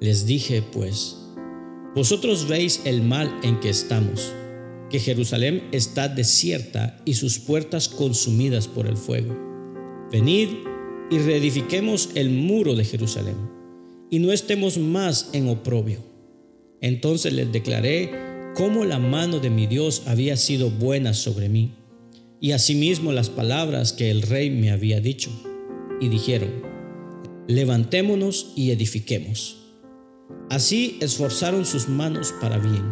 Les 0.00 0.26
dije, 0.26 0.62
pues, 0.62 1.16
vosotros 1.94 2.48
veis 2.48 2.82
el 2.84 3.02
mal 3.02 3.32
en 3.42 3.60
que 3.60 3.70
estamos, 3.70 4.32
que 4.90 4.98
Jerusalén 4.98 5.62
está 5.72 6.08
desierta 6.08 7.00
y 7.04 7.14
sus 7.14 7.38
puertas 7.38 7.88
consumidas 7.88 8.68
por 8.68 8.86
el 8.86 8.96
fuego. 8.96 9.34
Venid 10.12 10.48
y 11.10 11.18
reedifiquemos 11.18 12.10
el 12.14 12.30
muro 12.30 12.74
de 12.74 12.84
Jerusalén, 12.84 13.36
y 14.10 14.18
no 14.18 14.32
estemos 14.32 14.78
más 14.78 15.30
en 15.32 15.48
oprobio. 15.48 16.00
Entonces 16.80 17.32
les 17.32 17.50
declaré 17.50 18.10
cómo 18.54 18.84
la 18.84 18.98
mano 18.98 19.38
de 19.38 19.50
mi 19.50 19.66
Dios 19.66 20.02
había 20.06 20.36
sido 20.36 20.70
buena 20.70 21.14
sobre 21.14 21.48
mí, 21.48 21.72
y 22.40 22.52
asimismo 22.52 23.12
las 23.12 23.30
palabras 23.30 23.92
que 23.92 24.10
el 24.10 24.22
rey 24.22 24.50
me 24.50 24.70
había 24.70 25.00
dicho 25.00 25.30
y 26.00 26.08
dijeron, 26.08 26.50
levantémonos 27.46 28.52
y 28.56 28.70
edifiquemos. 28.70 29.58
Así 30.50 30.98
esforzaron 31.00 31.64
sus 31.64 31.88
manos 31.88 32.34
para 32.40 32.58
bien. 32.58 32.84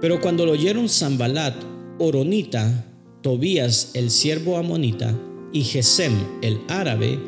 Pero 0.00 0.20
cuando 0.20 0.46
lo 0.46 0.52
oyeron 0.52 0.88
Zambalat, 0.88 1.56
Oronita, 1.98 2.86
Tobías 3.22 3.90
el 3.94 4.10
siervo 4.10 4.56
amonita 4.58 5.18
y 5.52 5.62
Gesem 5.62 6.12
el 6.40 6.60
árabe, 6.68 7.18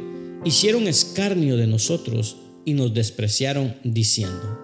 hicieron 0.44 0.86
escarnio 0.86 1.56
de 1.56 1.66
nosotros 1.66 2.36
y 2.64 2.74
nos 2.74 2.94
despreciaron 2.94 3.74
diciendo, 3.82 4.58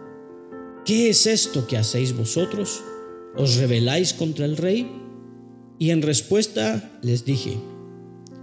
¿qué 0.85 1.11
es 1.11 1.27
esto 1.27 1.67
que 1.67 1.77
hacéis 1.77 2.17
vosotros? 2.17 2.81
¿Os 3.37 3.57
rebeláis 3.57 4.13
contra 4.15 4.45
el 4.45 4.57
rey? 4.57 4.89
Y 5.79 5.91
en 5.91 6.03
respuesta 6.03 6.99
les 7.03 7.25
dije, 7.25 7.59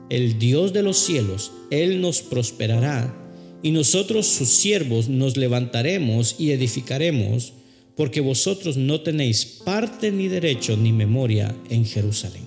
el 0.10 0.38
Dios 0.38 0.74
de 0.74 0.84
los 0.84 0.98
cielos, 0.98 1.52
Él 1.72 2.02
nos 2.02 2.22
prosperará, 2.22 3.20
y 3.64 3.72
nosotros 3.72 4.28
sus 4.28 4.50
siervos 4.50 5.10
nos 5.10 5.38
levantaremos 5.38 6.36
y 6.38 6.52
edificaremos, 6.52 7.54
porque 7.96 8.22
vosotros 8.22 8.78
no 8.78 9.02
tenéis 9.02 9.46
parte 9.46 10.12
ni 10.12 10.28
derecho 10.28 10.76
ni 10.78 10.92
memoria 10.92 11.56
en 11.70 11.86
Jerusalén. 11.86 12.44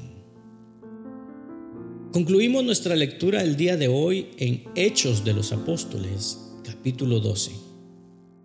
Concluimos 2.13 2.65
nuestra 2.65 2.97
lectura 2.97 3.43
el 3.43 3.57
día 3.57 3.77
de 3.77 3.89
hoy 3.89 4.29
en 4.39 4.65
Hechos 4.75 5.25
de 5.25 5.35
los 5.35 5.53
Apóstoles, 5.53 6.39
capítulo 6.65 7.21
12. 7.21 7.53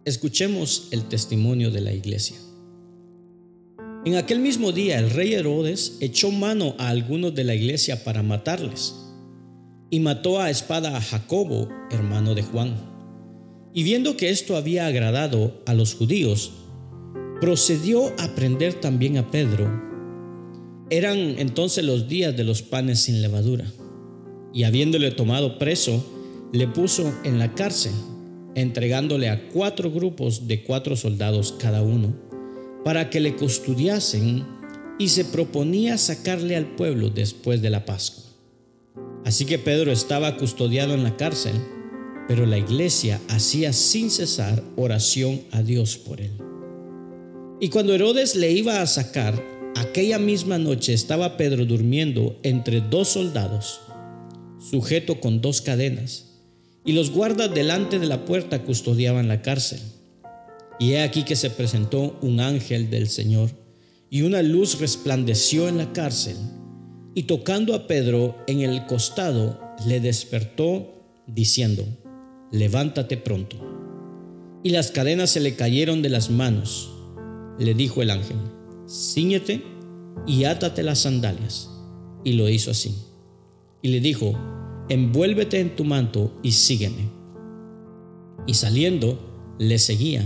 Escuchemos 0.04 0.88
el 0.92 1.08
testimonio 1.08 1.72
de 1.72 1.82
la 1.82 1.94
iglesia. 1.94 2.38
En 4.04 4.16
aquel 4.16 4.40
mismo 4.40 4.72
día 4.72 4.98
el 4.98 5.12
rey 5.12 5.36
Herodes 5.36 5.98
echó 6.00 6.32
mano 6.32 6.74
a 6.80 6.90
algunos 6.90 7.36
de 7.36 7.44
la 7.44 7.54
iglesia 7.54 8.04
para 8.04 8.24
matarles 8.24 8.96
y 9.92 10.00
mató 10.00 10.42
a 10.42 10.50
espada 10.50 10.98
a 10.98 11.02
Jacobo, 11.02 11.70
hermano 11.92 12.34
de 12.34 12.42
Juan. 12.42 12.74
Y 13.76 13.84
viendo 13.84 14.18
que 14.18 14.32
esto 14.32 14.58
había 14.58 14.88
agradado 14.88 15.62
a 15.68 15.76
los 15.76 15.94
judíos, 15.94 16.52
procedió 17.40 18.08
a 18.18 18.34
prender 18.34 18.74
también 18.74 19.18
a 19.18 19.30
Pedro. 19.30 19.70
Eran 20.90 21.18
entonces 21.38 21.86
los 21.86 22.08
días 22.08 22.36
de 22.36 22.44
los 22.44 22.64
panes 22.64 23.02
sin 23.02 23.22
levadura, 23.22 23.72
y 24.52 24.64
habiéndole 24.64 25.12
tomado 25.12 25.60
preso, 25.60 26.04
le 26.52 26.68
puso 26.68 27.14
en 27.24 27.38
la 27.38 27.54
cárcel, 27.54 27.94
entregándole 28.56 29.30
a 29.30 29.48
cuatro 29.50 29.92
grupos 29.92 30.48
de 30.48 30.64
cuatro 30.64 30.96
soldados 30.96 31.54
cada 31.60 31.84
uno, 31.84 32.31
para 32.84 33.10
que 33.10 33.20
le 33.20 33.36
custodiasen, 33.36 34.46
y 34.98 35.10
se 35.10 35.26
proponía 35.26 35.98
sacarle 35.98 36.56
al 36.56 36.76
pueblo 36.76 37.10
después 37.10 37.62
de 37.62 37.72
la 37.72 37.86
Pascua. 37.86 38.24
Así 39.26 39.46
que 39.46 39.58
Pedro 39.58 39.91
estaba 39.91 40.38
custodiado 40.38 40.94
en 40.94 41.04
la 41.04 41.17
cárcel, 41.17 41.56
pero 42.28 42.46
la 42.46 42.58
iglesia 42.58 43.20
hacía 43.28 43.74
sin 43.74 44.12
cesar 44.12 44.63
oración 44.76 45.41
a 45.52 45.63
Dios 45.63 45.98
por 45.98 46.22
él. 46.22 46.32
Y 47.60 47.70
cuando 47.70 47.94
Herodes 47.94 48.36
le 48.36 48.52
iba 48.52 48.82
a 48.82 48.88
sacar, 48.88 49.44
aquella 49.76 50.20
misma 50.20 50.58
noche 50.58 50.94
estaba 50.94 51.38
Pedro 51.38 51.65
durmiendo 51.65 52.39
entre 52.44 52.82
dos 52.82 53.10
soldados, 53.10 53.82
sujeto 54.60 55.20
con 55.20 55.41
dos 55.41 55.62
cadenas, 55.62 56.28
y 56.86 56.94
los 56.94 57.12
guardas 57.12 57.54
delante 57.54 58.00
de 58.00 58.08
la 58.08 58.26
puerta 58.26 58.63
custodiaban 58.63 59.28
la 59.28 59.41
cárcel. 59.41 59.80
Y 60.82 60.94
he 60.94 61.04
aquí 61.04 61.26
que 61.26 61.36
se 61.36 61.52
presentó 61.52 62.17
un 62.24 62.39
ángel 62.39 62.89
del 62.89 63.08
Señor, 63.08 63.52
y 64.10 64.24
una 64.24 64.41
luz 64.41 64.80
resplandeció 64.80 65.70
en 65.70 65.78
la 65.78 65.94
cárcel 65.94 66.36
y 67.13 67.24
tocando 67.24 67.76
a 67.76 67.86
Pedro 67.86 68.36
en 68.48 68.62
el 68.62 68.88
costado, 68.88 69.60
le 69.86 70.00
despertó 70.00 70.96
diciendo, 71.28 71.86
levántate 72.52 73.15
pronto. 73.15 73.58
Y 74.63 74.72
las 74.72 74.89
cadenas 74.89 75.30
se 75.30 75.39
le 75.39 75.56
cayeron 75.56 76.02
de 76.02 76.10
las 76.10 76.32
manos. 76.32 76.91
Le 77.60 77.76
dijo 77.76 78.02
el 78.02 78.10
ángel, 78.10 78.38
ciñete 78.89 79.62
y 80.26 80.46
átate 80.46 80.82
las 80.82 81.00
sandalias. 81.00 81.70
Y 82.24 82.34
lo 82.34 82.50
hizo 82.50 82.72
así. 82.72 82.96
Y 83.84 83.89
le 83.89 84.00
dijo, 84.00 84.34
envuélvete 84.89 85.60
en 85.60 85.76
tu 85.76 85.84
manto 85.84 86.39
y 86.41 86.54
sígueme. 86.54 87.08
Y 88.48 88.56
saliendo, 88.56 89.56
le 89.60 89.78
seguía, 89.78 90.26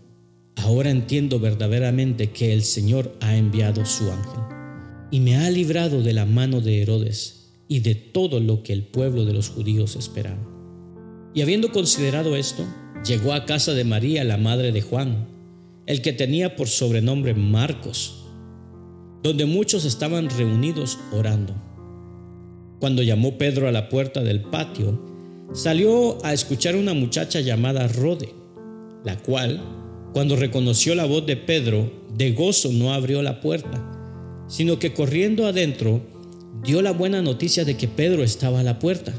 Ahora 0.63 0.91
entiendo 0.91 1.39
verdaderamente 1.39 2.29
que 2.29 2.53
el 2.53 2.63
Señor 2.63 3.15
ha 3.19 3.35
enviado 3.35 3.83
su 3.85 4.11
ángel 4.11 4.41
y 5.09 5.19
me 5.19 5.35
ha 5.37 5.49
librado 5.49 6.03
de 6.03 6.13
la 6.13 6.25
mano 6.25 6.61
de 6.61 6.81
Herodes 6.81 7.49
y 7.67 7.79
de 7.79 7.95
todo 7.95 8.39
lo 8.39 8.61
que 8.61 8.73
el 8.73 8.83
pueblo 8.83 9.25
de 9.25 9.33
los 9.33 9.49
judíos 9.49 9.95
esperaba. 9.95 10.47
Y 11.33 11.41
habiendo 11.41 11.71
considerado 11.71 12.35
esto, 12.35 12.63
llegó 13.03 13.33
a 13.33 13.45
casa 13.45 13.73
de 13.73 13.83
María, 13.85 14.23
la 14.23 14.37
madre 14.37 14.71
de 14.71 14.81
Juan, 14.81 15.27
el 15.87 16.01
que 16.03 16.13
tenía 16.13 16.55
por 16.55 16.67
sobrenombre 16.67 17.33
Marcos, 17.33 18.25
donde 19.23 19.45
muchos 19.45 19.83
estaban 19.83 20.29
reunidos 20.29 20.99
orando. 21.11 21.55
Cuando 22.79 23.01
llamó 23.01 23.37
Pedro 23.37 23.67
a 23.67 23.71
la 23.71 23.89
puerta 23.89 24.21
del 24.21 24.41
patio, 24.41 25.01
salió 25.53 26.23
a 26.23 26.33
escuchar 26.33 26.75
una 26.75 26.93
muchacha 26.93 27.39
llamada 27.39 27.87
Rode, 27.87 28.33
la 29.03 29.17
cual, 29.17 29.61
cuando 30.13 30.35
reconoció 30.35 30.93
la 30.95 31.05
voz 31.05 31.25
de 31.25 31.37
Pedro, 31.37 31.91
de 32.13 32.33
gozo 32.33 32.71
no 32.71 32.93
abrió 32.93 33.21
la 33.21 33.39
puerta, 33.39 34.45
sino 34.47 34.77
que 34.79 34.93
corriendo 34.93 35.45
adentro 35.45 36.01
dio 36.63 36.81
la 36.81 36.91
buena 36.91 37.21
noticia 37.21 37.63
de 37.63 37.77
que 37.77 37.87
Pedro 37.87 38.23
estaba 38.23 38.59
a 38.59 38.63
la 38.63 38.79
puerta. 38.79 39.13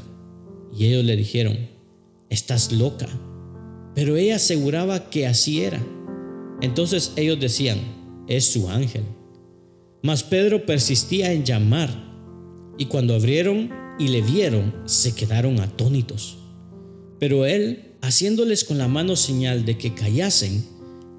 Y 0.77 0.85
ellos 0.85 1.03
le 1.03 1.15
dijeron, 1.15 1.57
estás 2.29 2.71
loca. 2.71 3.07
Pero 3.95 4.15
ella 4.17 4.35
aseguraba 4.35 5.09
que 5.09 5.27
así 5.27 5.61
era. 5.61 5.83
Entonces 6.61 7.13
ellos 7.15 7.39
decían, 7.39 7.79
es 8.27 8.45
su 8.45 8.69
ángel. 8.69 9.03
Mas 10.01 10.23
Pedro 10.23 10.65
persistía 10.65 11.31
en 11.31 11.45
llamar, 11.45 11.89
y 12.77 12.85
cuando 12.85 13.15
abrieron 13.15 13.69
y 13.99 14.07
le 14.07 14.21
vieron, 14.21 14.73
se 14.85 15.13
quedaron 15.15 15.59
atónitos. 15.59 16.37
Pero 17.19 17.45
él, 17.45 17.95
haciéndoles 18.01 18.63
con 18.63 18.77
la 18.77 18.87
mano 18.87 19.15
señal 19.15 19.65
de 19.65 19.77
que 19.77 19.93
callasen, 19.93 20.72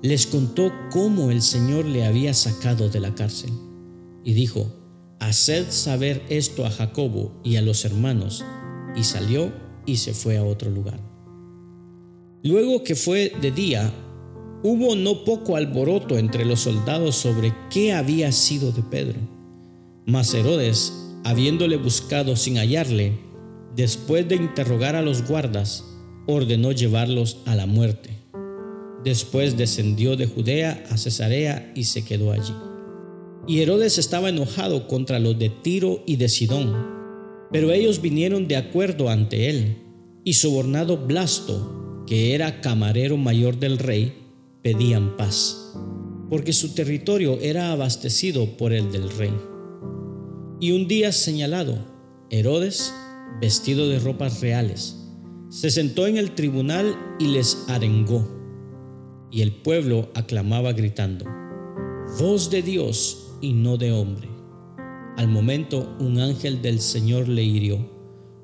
les 0.04 0.26
contó 0.26 0.70
cómo 0.90 1.30
el 1.30 1.40
Señor 1.40 1.86
le 1.86 2.04
había 2.04 2.34
sacado 2.34 2.90
de 2.90 3.00
la 3.00 3.14
cárcel. 3.14 3.50
Y 4.22 4.34
dijo, 4.34 4.70
Haced 5.18 5.70
saber 5.70 6.22
esto 6.28 6.66
a 6.66 6.70
Jacobo 6.70 7.40
y 7.42 7.56
a 7.56 7.62
los 7.62 7.86
hermanos. 7.86 8.44
Y 8.94 9.04
salió 9.04 9.50
y 9.86 9.96
se 9.96 10.12
fue 10.12 10.36
a 10.36 10.44
otro 10.44 10.70
lugar. 10.70 11.00
Luego 12.42 12.84
que 12.84 12.96
fue 12.96 13.32
de 13.40 13.50
día, 13.50 13.90
hubo 14.62 14.94
no 14.94 15.24
poco 15.24 15.56
alboroto 15.56 16.18
entre 16.18 16.44
los 16.44 16.60
soldados 16.60 17.16
sobre 17.16 17.54
qué 17.70 17.94
había 17.94 18.30
sido 18.30 18.72
de 18.72 18.82
Pedro. 18.82 19.18
Mas 20.04 20.34
Herodes, 20.34 20.92
habiéndole 21.24 21.78
buscado 21.78 22.36
sin 22.36 22.58
hallarle, 22.58 23.18
después 23.74 24.28
de 24.28 24.36
interrogar 24.36 24.96
a 24.96 25.02
los 25.02 25.26
guardas, 25.26 25.82
ordenó 26.26 26.72
llevarlos 26.72 27.38
a 27.46 27.54
la 27.54 27.64
muerte. 27.64 28.23
Después 29.04 29.56
descendió 29.56 30.16
de 30.16 30.26
Judea 30.26 30.84
a 30.90 30.96
Cesarea 30.96 31.72
y 31.74 31.84
se 31.84 32.04
quedó 32.04 32.32
allí. 32.32 32.54
Y 33.46 33.60
Herodes 33.60 33.98
estaba 33.98 34.30
enojado 34.30 34.88
contra 34.88 35.18
los 35.18 35.38
de 35.38 35.50
Tiro 35.50 36.02
y 36.06 36.16
de 36.16 36.28
Sidón, 36.28 36.74
pero 37.52 37.70
ellos 37.70 38.00
vinieron 38.00 38.48
de 38.48 38.56
acuerdo 38.56 39.10
ante 39.10 39.50
él, 39.50 39.76
y 40.24 40.32
sobornado 40.32 40.96
Blasto, 40.96 42.04
que 42.06 42.34
era 42.34 42.62
camarero 42.62 43.18
mayor 43.18 43.58
del 43.58 43.78
rey, 43.78 44.14
pedían 44.62 45.16
paz, 45.18 45.74
porque 46.30 46.54
su 46.54 46.74
territorio 46.74 47.38
era 47.40 47.70
abastecido 47.70 48.56
por 48.56 48.72
el 48.72 48.90
del 48.90 49.10
rey. 49.10 49.34
Y 50.60 50.72
un 50.72 50.88
día 50.88 51.12
señalado, 51.12 51.78
Herodes, 52.30 52.92
vestido 53.40 53.88
de 53.88 53.98
ropas 53.98 54.40
reales, 54.40 54.96
se 55.50 55.70
sentó 55.70 56.06
en 56.06 56.16
el 56.16 56.34
tribunal 56.34 56.96
y 57.20 57.26
les 57.26 57.64
arengó. 57.68 58.33
Y 59.34 59.42
el 59.42 59.50
pueblo 59.50 60.10
aclamaba 60.14 60.72
gritando, 60.74 61.24
voz 62.20 62.50
de 62.50 62.62
Dios 62.62 63.32
y 63.40 63.52
no 63.52 63.76
de 63.76 63.90
hombre. 63.90 64.28
Al 65.16 65.26
momento 65.26 65.92
un 65.98 66.20
ángel 66.20 66.62
del 66.62 66.78
Señor 66.78 67.26
le 67.26 67.42
hirió, 67.42 67.84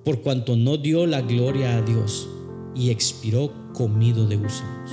por 0.04 0.20
cuanto 0.20 0.56
no 0.56 0.78
dio 0.78 1.06
la 1.06 1.20
gloria 1.20 1.76
a 1.76 1.82
Dios 1.82 2.28
y 2.74 2.90
expiró 2.90 3.52
comido 3.72 4.26
de 4.26 4.34
gusanos. 4.34 4.90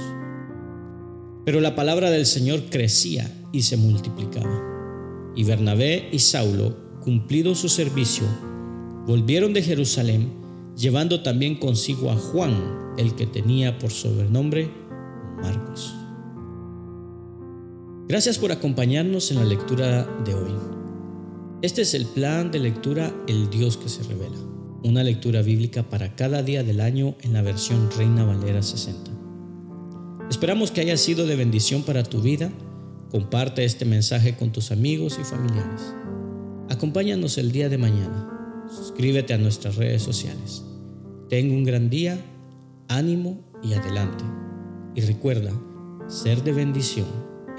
Pero 1.46 1.62
la 1.62 1.74
palabra 1.74 2.12
del 2.12 2.28
Señor 2.28 2.66
crecía 2.70 3.36
y 3.52 3.64
se 3.64 3.76
multiplicaba. 3.76 5.34
Y 5.36 5.46
Bernabé 5.46 6.10
y 6.12 6.20
Saulo, 6.20 6.78
cumplido 7.02 7.56
su 7.56 7.70
servicio, 7.70 8.26
volvieron 9.08 9.52
de 9.52 9.64
Jerusalén, 9.64 10.32
llevando 10.78 11.24
también 11.24 11.56
consigo 11.56 12.12
a 12.12 12.16
Juan, 12.16 12.94
el 13.00 13.16
que 13.16 13.26
tenía 13.26 13.80
por 13.80 13.90
sobrenombre 13.90 14.86
Marcos. 15.41 15.95
Gracias 18.08 18.38
por 18.38 18.52
acompañarnos 18.52 19.32
en 19.32 19.38
la 19.38 19.45
lectura 19.45 20.04
de 20.26 20.34
hoy. 20.34 20.56
Este 21.62 21.82
es 21.82 21.93
el 21.93 22.06
plan 22.06 22.52
de 22.52 22.60
lectura 22.60 23.13
El 23.28 23.50
Dios 23.50 23.78
que 23.78 23.89
se 23.89 24.04
revela 24.04 24.38
una 24.84 25.04
lectura 25.04 25.41
bíblica 25.41 25.84
para 25.84 26.15
cada 26.15 26.43
día 26.43 26.63
del 26.63 26.80
año 26.82 27.15
en 27.21 27.34
la 27.34 27.41
versión 27.41 27.89
Reina 27.97 28.23
Valera 28.23 28.62
60. 28.62 29.12
Esperamos 30.30 30.71
que 30.71 30.82
haya 30.82 30.97
sido 30.97 31.26
de 31.26 31.36
bendición 31.36 31.84
para 31.84 32.04
tu 32.04 32.21
vida. 32.21 32.52
Comparte 33.12 33.63
este 33.63 33.86
mensaje 33.86 34.36
con 34.36 34.52
tus 34.52 34.71
amigos 34.71 35.17
y 35.19 35.23
familiares. 35.23 35.93
Acompáñanos 36.69 37.38
el 37.38 37.52
día 37.52 37.69
de 37.69 37.78
mañana. 37.78 38.65
Suscríbete 38.69 39.34
a 39.34 39.38
nuestras 39.38 39.78
redes 39.78 40.02
sociales. 40.02 40.63
Ten 41.30 41.52
un 41.52 41.63
gran 41.63 41.89
día, 41.89 42.19
ánimo 42.88 43.41
y 43.63 43.73
adelante. 43.73 44.23
Y 44.98 45.02
recuerda, 45.02 45.52
ser 46.08 46.44
de 46.44 46.52
bendición 46.52 47.06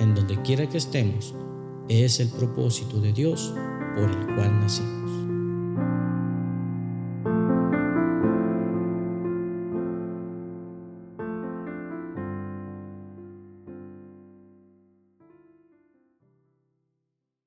en 0.00 0.12
donde 0.12 0.42
quiera 0.42 0.68
que 0.68 0.78
estemos 0.78 1.36
es 1.88 2.18
el 2.18 2.30
propósito 2.30 3.00
de 3.00 3.12
Dios 3.12 3.54
por 3.94 4.10
el 4.10 4.34
cual 4.34 4.58
nacimos. 4.58 4.97